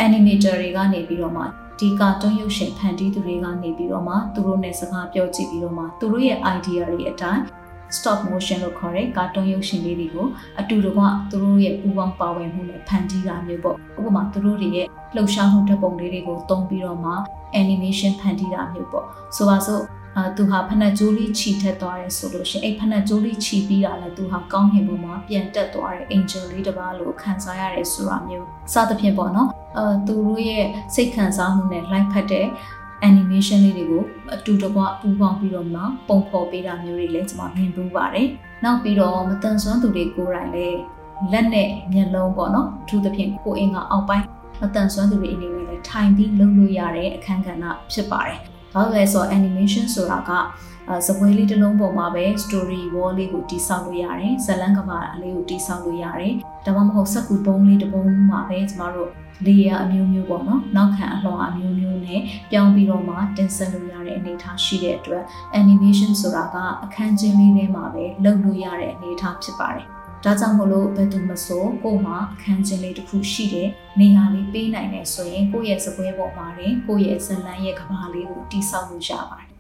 [0.05, 1.43] animator တွေကနေပြီးတော့မှ
[1.79, 7.41] ဒီကာတွန်းရုပ်ရှင်ဖန်တီးသူတွေကနေပြီးတော့မှသူတို့နဲ့စကားပြောကြည့်ပြီးတော့မှသူတို့ရဲ့ idea တွေအတိုင်း
[7.95, 10.27] stop motion လို့ခေါ်တဲ့ကာတွန်းရုပ်ရှင်လေးတွေကို
[10.59, 17.13] အတူတကွသူတို့ရဲ့ပူပေါင်းပါဝင်မှုနဲ့ဖန်တီးတာမျိုးပေါ့ဥပမာသူတို့တွေရဲ့လှုပ်ရှားမှုဓာတ်ပုံလေးတွေကိုသုံးပြီးတော့မှ
[17.61, 19.83] animation ဖန်တီးတာမျိုးပေါ့ဆိုပါစို့
[20.17, 30.65] အာသူဟာဖနက်ကြိုးလေးခြိထက်သွားတယ်ဆိုလို့ရှိရင်အဲ့ဖနက်ကြိုးလေးခြိပြီးတာလည်းသူဟာကောင်းကင်ဘုံမှာပြန်တက်သွားတဲ့ angel လေးတစ်ပါးလို့ခံစားရတယ်ဆိုတာမျိုးစသဖြင့်ပေါ့နော်အာသူတို့ရဲ့
[30.95, 32.45] စိတ်ခံစားမှုနဲ့ live ဖတ်တဲ့
[33.09, 34.03] animation လေးတွေကို
[34.35, 38.27] အတူတကွပူးပေါင်းပြီးတော့မှပုံဖော်ပေးတာမျိုးတွေလည်းကျွန်မမြင်ပူးပါတယ်။
[38.63, 40.79] နောက်ပြီးတော့မတန်ဆွမ်းသူတွေကိုယ်တိုင်လည်း
[41.31, 44.25] လက်နဲ့မျက်လုံးပေါ့နော်အထူးသဖြင့်ကိုယ်အင်ကအောက်ပိုင်း
[44.61, 48.39] မတန်ဆွမ်းသူတွေအနေနဲ့လည်းထိုင်ပြီးလုပ်လို့ရတဲ့အခန်းကဏ္ဍဖြစ်ပါတယ်။
[48.73, 50.31] ဘာလို့လဲဆိုတော့ animation ဆိုတာက
[51.07, 56.33] စပွဲလေးတစ်လုံးပေါ်မှာပဲ story wall လေးကိုတိဆောက်လို့ရတယ်ဇလန်းကဘာလေးကိုတိဆောက်လို့ရတယ်
[56.65, 59.09] ဒါမှမဟုတ်စက်ကူပုံးလေးတစ်ပုံးမှာပဲကျမတို့
[59.45, 62.21] layer အမျိုးမျိုးပေါ့နော်နောက်ခံအလွှာအမျိုးမျိုးနဲ့
[62.51, 65.23] ပြောင်းပြီးတော့မှတင်ဆက်လို့ရတဲ့အနေအထားရှိတဲ့အတွက်
[65.61, 69.85] animation ဆိုတာကအခန်းချင်းလေးထဲမှာပဲလုပ်လို့ရတဲ့အနေအထားဖြစ်ပါတယ်
[70.23, 73.69] ဒါကြောင့်မလို့ဘယ်သူမဆိုကို့မှာအခန်းချင်းလေးတစ်ခုရှိတဲ့
[73.99, 79.54] နေရာလေးပေးနိုင်တယ်ဆိုရင်ကိုယ့်ရဲ့စပွဲပေါ်မှာတင်ကိုယ့်ရဲ့ဇလန်းရဲ့ကဘာလေးကိုတိဆောက်လို့ရပါတယ်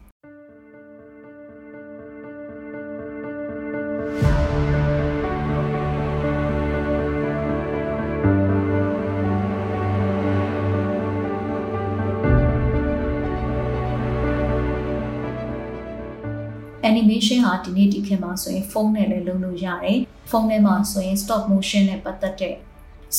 [16.95, 22.55] animation ဟာဒီနေ့ဒီခေတ်မှာဆိုရင်ဖုန်းနဲ့လည်းလုပ်လို့ရတယ်ဖုန်းထဲမှာဆိုရင် stop motion နဲ့ပတ်သက်တဲ့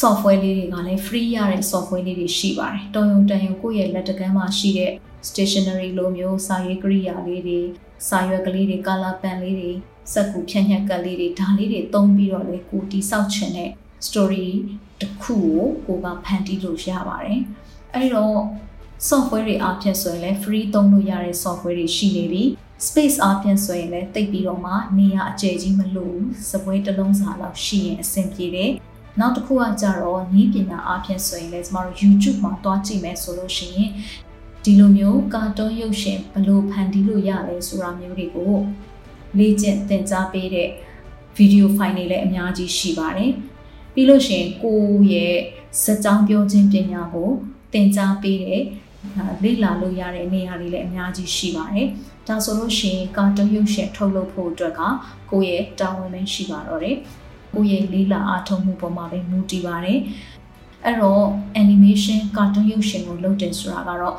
[0.01, 4.93] software လေးတွေကလည်း free ရတဲ့ software လေးတွေရှိပါတယ်တော်ရုံတန်ရုံကိုယ့်ရဲ့လက်တကမ်းမှာရှိတဲ့
[5.29, 7.61] stationery လိုမျိုးစာရေးကိရိယာလေးတွေ
[8.09, 9.71] စာရွက်ကလေးတွေ color pen လေးတွေ
[10.13, 13.71] စက်ကူဖြန့်ညက်ကတ်လေးတွေဒါလေးတွေသုံးပြီးတော့လေကိုတိဆောက်ချင်တဲ့
[14.07, 14.47] story
[15.01, 15.37] တစ်ခု
[15.87, 17.41] ကိုကိုကဖန်တီးလို့ရပါတယ်
[17.93, 18.39] အဲဒီတော့
[19.09, 22.43] software တွေအပြင်ဆိုရင်လည်း free သုံးလို့ရတဲ့ software တွေရှိနေပြီ
[22.85, 26.19] space အပြင်ဆိုရင်လည်းတိတ်ပြီးတော့မှနေရအကျယ်ကြီးမလို့
[26.51, 28.71] စပွဲတစ်လုံးစာလောက်ရှိရင်အဆင်ပြေတယ်
[29.21, 33.91] နောက်တစ်ခုကကြတော့နီးပညာအပြင်ဆိုရင်လည်းကျမတို့ YouTube မှာတွားကြည့်မယ်ဆိုလို့ရှိရင်
[34.65, 38.55] ဒီလိုမျိုးကာတွန်းရုပ်ရှင်ဘလို့ဖန်တီးလို့ရလဲဆိုတာမျိုးတွေကို
[39.39, 40.69] လေ့ကျင့်သင်ကြားပေးတဲ့
[41.37, 43.33] ဗီဒီယိုဖိုင်တွေလည်းအများကြီးရှိပါတယ်
[43.95, 44.81] ပြီးလို့ရှိရင်ကို
[45.13, 45.35] ရဲ့
[45.83, 47.31] စက်ကြောင်းပြောခြင်းပညာကို
[47.73, 48.63] သင်ကြားပေးတဲ့
[49.43, 51.89] လေ့လာလို့ရတဲ့နေရာတွေလည်းအများကြီးရှိပါတယ်။
[52.29, 54.81] ဒါဆိုလို့ရှိရင်ကာတွန်းရုပ်ရှင်ထုတ်လုပ်ဖို့အတွက်က
[55.31, 56.97] ကိုယ့်ရဲ့တာဝန်ပဲရှိပါတော့တယ်။
[57.55, 59.99] ကိုယ့်ရဲ့လေ့လာအားထုတ်မှုပေါ်မှာပဲမူတည်ပါတယ်။
[60.85, 61.25] အဲ့တော့
[61.63, 64.17] animation ကာတွန်းရုပ်ရှင်ကိုလုပ်တယ်ဆိုတာကတော့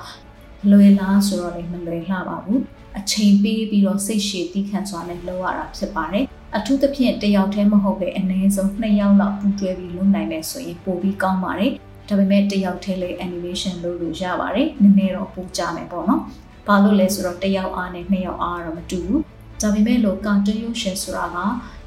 [0.72, 2.60] လွယ်လားဆိုတော့လည်းမလွယ်လှပါဘူး။
[2.98, 11.72] အချိန်ပေးပြီးတော့စိတ်ရှည်သီးခံစွာနဲ့လုပ်ရတာဖြစ်ပါတယ်။အထူးသဖြင့်တယောက်တည်းမဟုတ်ပဲအနည်းဆုံး2ယောက်လောက်ပူးတွဲပြီးလုပ်နိုင်မယ်ဆိုရင်ပိုပြီးကောင်းပါတယ်
[12.08, 16.22] ဒါပေမဲ့တယောက်တည်းလေး animation လုပ်လို့ရပါတယ်နည်းနည်းတော့ပိုကြမယ်ပေါ့နော်
[16.68, 19.22] ဘာလို့လဲဆိုတော့တယောက်အားနဲ့နှစ်ယောက်အားတော့မတူဘူး
[19.62, 21.38] ဒါပေမဲ့လို့ကာတွန်းရုပ်ရှင်ဆိုတာက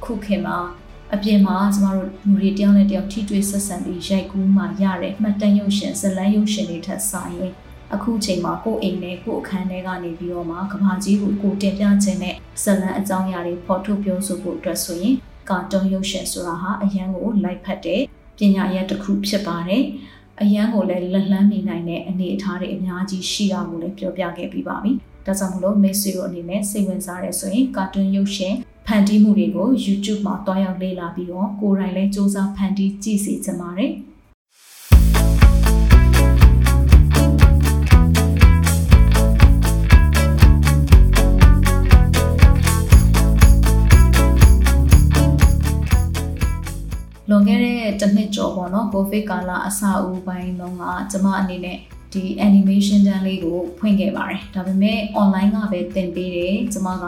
[0.04, 0.58] ခုခေတ်မှာ
[1.14, 7.52] အပြင်မှာကျမတို့လူတွေတယောက်နဲ့တယောက်ထိတွေ့ဆက်ဆံပြီးရိုက်ကူးမှရတဲ့မှတ်တမ်းရုပ်ရှင်ဇလန်းရုပ်ရှင်တွေထက်စာရင်
[7.94, 15.14] အခုချိန်မှာကိုယ်အိမ်နဲ့ကိုယ်အခန်းထဲကနေပြီးတော့မှကဘာကြီးကိုကိုတင်ပြခြင်းနဲ့ဇလန်းအကြောင်းအရာတွေဖော်ထုတ်ပြောဆိုဖို့အတွက်ဆိုရင်
[15.50, 18.02] ကာတွန်းရုပ်ရှင်ဆိုတာဟာအရန်ကိုလိုက်ဖက်တဲ့
[18.38, 19.84] ပညာရပ်တစ်ခုဖြစ်ပါတယ်။
[20.42, 24.92] အရန်ကိုလည်းလက်လှမ်းမိနိုင်တဲ့အနေအထားတွေအများကြီးရှိတာကိုလည်းပြောပြခဲ့ပြီးပါပြီ။
[25.26, 28.54] ဒါကြောင့်မလို့မိတ်ဆွေတို့အနေနဲ့စိတ်ဝင်စားရဲဆိုရင်ကာတွန်းရုပ်ရှင်
[28.86, 33.92] ဖန်တီးမှုတွေကို YouTube မှာတွားရောက်လေ့လာပြီးတော့ကိုယ်တိုင်လည်းစူးစမ်းဖန်တီးကြည့်စေချင်ပါတယ်။
[47.30, 51.78] လွန်ခဲ့တဲ့တစ်နှစ်ကျော်ပေါ့နော်ကိုဗစ်ကာလအစအဦးပိုင်းလုံးကကျမအနေနဲ့
[52.12, 57.06] ဒီ animation တန်းလေးကိုဖွင့်ခဲ့ပါတယ်ဒါပေမဲ့ online ကပဲသင်ပေးတယ်ကျမက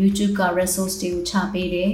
[0.00, 1.90] YouTube က resource တွေကိုချပေးတယ်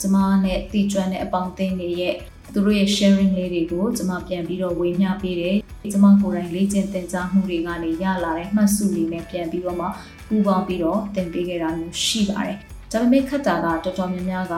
[0.00, 2.14] ကျမနဲ့တည်ကျွမ်းတဲ့အပေါင်းအသင်းတွေရဲ့
[2.52, 5.56] သူတို့ရဲ့ sharing လေးတွေကိုကျမပြန်ပြီးတော့ဝေမျှပေးတယ်
[5.92, 9.86] ကျမကိုယ်တိုင်လေ့ကျင့်သင်ကြားမှုတွေကနေရလာတဲ့မှတ်စုတွေနဲ့ပြန်ပြီးတော့မှ
[10.28, 12.56] ပူးပေါင်းပြီးတော့သင်ပေးခဲ့တာမျိုးရှိပါတယ်
[12.92, 14.54] ဒါပေမဲ့ခက်တာကတော်တော်များများက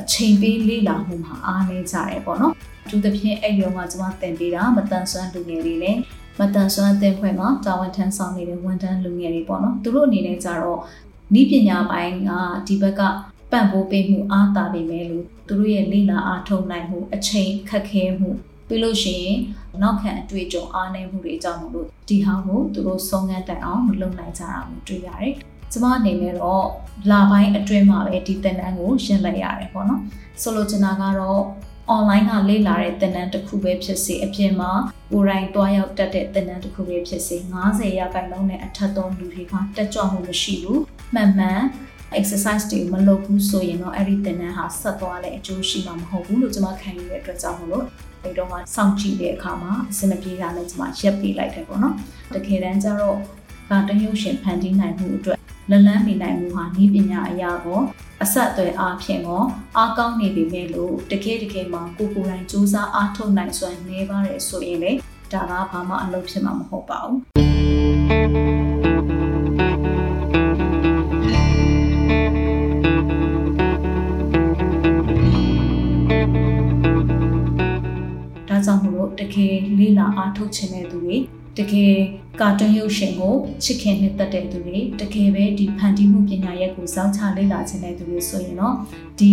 [0.00, 2.54] အချိန်ပေးလေ့လာမှုမှာအားနည်းကြတယ်ပေါ့နော်
[2.84, 5.96] အထူးသဖြင့်အဲ့ဒီတော့ကကျွန်မသင်ပေးတာမတန်ဆွမ်းလူငယ်တွေနဲ့
[6.38, 10.78] မတန်ဆွမ်းအသင်းဖွဲ့မှာတာဝန်ထမ်းဆောင်နေတဲ့ဝန်ထမ်းလူငယ်တွေပေါ့နော်သူတို့အနေနဲ့ကြတော့
[11.40, 12.30] ဤပညာပိုင်းက
[12.66, 13.00] ဒီဘက်က
[13.52, 18.30] ပံ့ပိုးပေးမှုအားတာပေမဲ့လို့သူတို့ရဲ့လေ့လာအားထုတ်နိုင်မှုအချိန်ခက်ခဲမှု
[18.68, 19.38] ပြီးလို့ရှိရင်
[19.82, 25.34] နောက်ခံအတွေ့အကြုံအားနည်းမှုတွေကြောင့်မလို့ဒီဟာကိုသူတို့ဆုံးငန်းတိုင်အောင်မလုပ်နိုင်ကြတာကိုတွေ့ရတယ်
[25.72, 26.64] ကျမအနေနဲ့တော့
[27.10, 30.00] လာပိုင်းအတွင်းမှာပဲဒီသင်တန်းကိုရှင်းလိုက်ရတယ်ပေါ့နော်
[30.42, 31.42] ဆိုလိုချင်တာကတော့
[31.94, 34.70] online ကလေ့လာတဲ့သင်တန်းတစ်ခုပဲဖြစ်စေအပြင်မှာ
[35.12, 37.36] ကိုယ်တိုင်တွားရောက်တက်တဲ့သင်တန်းတစ်ခုပဲဖြစ်စေ
[37.68, 40.82] 90ရာခိုင်နှုန်းနဲ့အထက်သောလူတွေကတက်ကြွမှုမရှိဘူး
[41.14, 41.60] မှန်မှန်
[42.18, 47.84] exercise တွေမလုပ်ဘူးဆိုရင်တော့အဲ့ဒီသင်တန်းဟာဆက်သွားတဲ့အကျိုးရှိမှာမဟုတ်ဘူးလို့ကျွန်မခံယူတဲ့အတွက်ကြောင့်မလို့
[48.22, 51.94] အဲ့တော့ကစောင့်ကြည့်တဲ့အခါမှာအဆင်မပြေတာနဲ့ကျွန်မရက်ပေးလိုက်တယ်ပေါ့နော်
[52.34, 53.18] တကယ်တမ်းကျတော့
[53.70, 55.38] ကတရုပ်ရှင်ဖန်တီးနိုင်မှုအတွက်
[55.70, 57.80] လလန်းမိနိုင်မှုဟာဤပညာအရာကို
[58.22, 59.44] အဆက်အသွယ်အားဖြင့်ရော
[59.76, 64.92] အားကောင်းနေပြီမဲ့လို့တကယ်တကယ်မှကိုကိုယ်တိုင်စူးစမ်းအားထုတ်နိုင်စွမ်းနေပါတယ်ဆိုရင်လေ
[65.32, 67.18] ဒါကဘာမှအလုပ်ဖြစ်မှာမဟုတ်ပါဘူး
[78.48, 81.16] ဒါကြောင့်မလို့တကယ်လေးလာအားထုတ်ခြင်းတဲ့သူတွေ
[81.60, 81.94] တကယ်
[82.40, 83.34] ကာတွန်းရုပ်ရှင်ကို
[83.64, 88.74] ချစ်ခင်နှစ်သက်တဲ့သူတွေတကယ်ပဲဒီဖန်တီးမှုပညာရပ်ကိုစောင့်ချလေ့လာခြင်းတဲ့သူတွေဆိုရင်တော့
[89.20, 89.32] ဒီ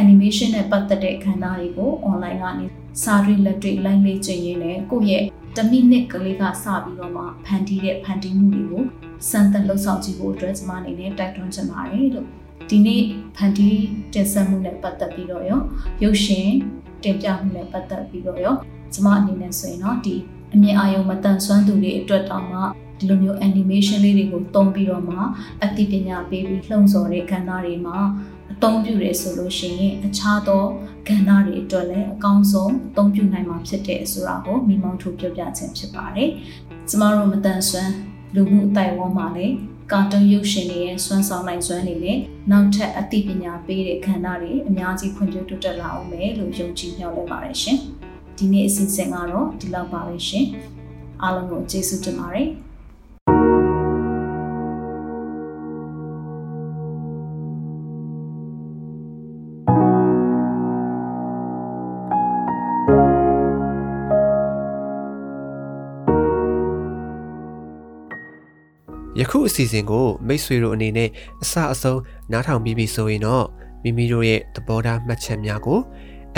[0.00, 2.66] animation နဲ့ပတ်သက်တဲ့အခမ်းအနားတွေကို online ကနေ
[3.02, 5.24] စာရီလက်တွေ့ line လေးကျင့်ရင်းနဲ့ကိုယ့်ရဲ့
[5.56, 8.84] တမိနစ်ကလေးကစပြီးတော့မှဖန်တီးတဲ့ဖန်တီးမှုတွေကို
[9.30, 12.26] စမ်းသပ်လှုပ်ဆောင်ကြည့်ဖို့အတွက်ကျွန်မအနေနဲ့တိုက်တွန်းချင်ပါတယ်လို့
[12.70, 13.02] ဒီနေ့
[13.36, 13.80] ဖန်တီး
[14.14, 15.60] တင်ဆက်မှုနဲ့ပတ်သက်ပြီးတော့ရော
[16.02, 16.48] ရုပ်ရှင်
[17.04, 18.54] တင်ပြမှုနဲ့ပတ်သက်ပြီးတော့ရော
[18.94, 20.16] ကျွန်မအနေနဲ့ဆိုရင်တော့ဒီ
[20.54, 22.60] အမြင်အာရုံမတန်ဆွမ်းသူတွေအတွက်တောင်မှ
[22.98, 25.16] ဒီလိုမျိုး animation လေးတွေကိုသုံးပြီးတော့မှ
[25.64, 27.98] အသိပညာပေးပြီးလှုံ့ဆော်တဲ့ကဏ္ဍတွေမှာ
[28.52, 30.64] အသုံးပြုရဲဆိုလို့ရှိရင်အခြားသော
[31.08, 36.30] ကဏ္ဍတွေအတွက်လည်းအကောင်းဆုံးအသုံးပြုနိုင်မှာဖြစ်တဲ့ဆိုတာကိုမိမောင်းထုတ်ပြောပြခြင်းဖြစ်ပါတယ်။
[36.88, 37.92] ကျမတို့မတန်ဆွမ်း
[38.34, 39.54] လူမှုအတိုင်းအဝန်းမှာလည်း
[39.92, 42.18] ကာတွန်းရုပ်ရှင်တွေရဲ့စွမ်းဆောင်နိုင်စွမ်းတွေနဲ့
[42.50, 47.80] နောက်ထပ်အသိပညာပေးတဲ့ခန္ဓာတွေအများကြီးဖွံ့ဖြိုးတိုးတက်လာအောင်မယ်လို့ယုံကြည်မျှော်လင့်ပါတယ်ရှင်။
[48.42, 50.46] ဒီနေ့အစီအစဉ်ကတော့ဒီလောက်ပါပဲရှင်
[51.22, 52.48] အားလုံးကိုကျေးဇူးတင်ပါတယ်
[69.18, 71.10] ယခုအစီအစဉ်ကိုမိတ်ဆွေတို့အနေနဲ့
[71.42, 72.00] အစအဆုံး
[72.32, 73.46] နားထောင်ပြီးပြီဆိုရင်တော့
[73.82, 75.80] မိမိတို့ရဲ့သဘောထားမှတ်ချက်များကို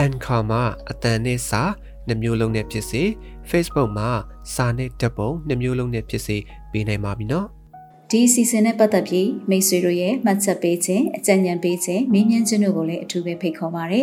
[0.04, 1.62] Anchor မှာအတန်နဲ့စာ
[2.08, 3.02] နှစ်မျိုးလုံးနဲ့ဖြစ်စေ
[3.50, 4.08] Facebook မှာ
[4.54, 6.36] စာနဲ့ဓာတ်ပုံနှစ်မျိုးလုံးနဲ့ဖြစ်စေ
[6.72, 7.46] ပေးနိုင်ပါပြီနော်
[8.10, 14.00] ဒီအစီအစဉ်နဲ့ပတ်သက်ပြီးမိတ်ဆွေတို့ရဲ့မှတ်ချက်ပေးခြင်းအကြံဉာဏ်ပေးခြင်းမေးမြန်းခြင်းတို့ကိုလည်းအထူးပဲဖိတ်ခေါ်ပါရစေ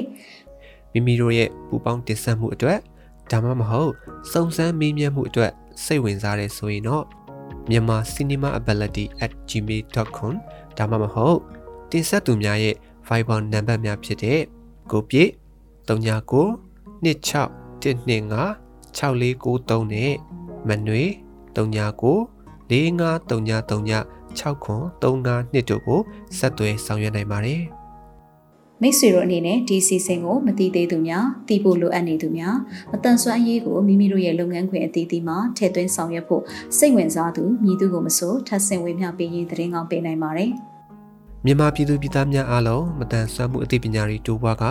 [0.94, 2.80] မိမိတို့ရဲ့ပူပေါင်းတင်ဆက်မှုအတွက်
[3.32, 3.92] ဒါမှမဟုတ်
[4.32, 5.52] စုံစမ်းမေးမြန်းမှုအတွက်
[5.84, 7.06] စိတ်ဝင်စားတဲ့ဆိုရင်တော့
[7.70, 10.34] မြန်မာ cinemaability@gmail.com
[10.78, 11.40] ဒါမှမဟုတ်
[11.92, 12.76] တင်ဆက်သူများရဲ့
[13.08, 14.40] Viber နံပါတ်များဖြစ်တဲ့
[14.92, 15.32] ကိုပြည့်
[15.88, 16.46] 39
[17.06, 20.14] 26 125 6493နဲ့
[20.68, 21.04] မနွေ
[21.56, 26.00] 39 453939 6935တို့ကို
[26.38, 27.62] ဆက်သွယ်ဆောင်ရွက်နိုင်ပါတယ်။
[28.82, 32.56] မိတ်ဆွေတို့အနေနဲ့ဒီစီစဉ်ကိုမသိသေးသူများသိဖို့လိုအပ်နေသူများ
[32.92, 36.44] မတန်ဆွမ်းရေးကိုမိမိတို့ရဲ့လုပ်ငန်းခွင်အသီးသီးမှာထည့်သွင်းဆောင်ရွက်ဖို့
[36.78, 40.52] စိတ်ဝင်စားသူမြည်သူကိုမဆိုထပ်ဆင့်ဝေမျှပေးရင်သတင်းကောင်းပေးနိုင်ပါတယ်။
[41.46, 44.64] မြန်မာပြည်သူပြည်သားများအားလုံးမတန်ဆွမ်းမှုအသိပညာတွေတိုးပွားက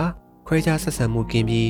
[0.47, 1.69] ခွဲခြားဆက်ဆံမှုကင်းပြီး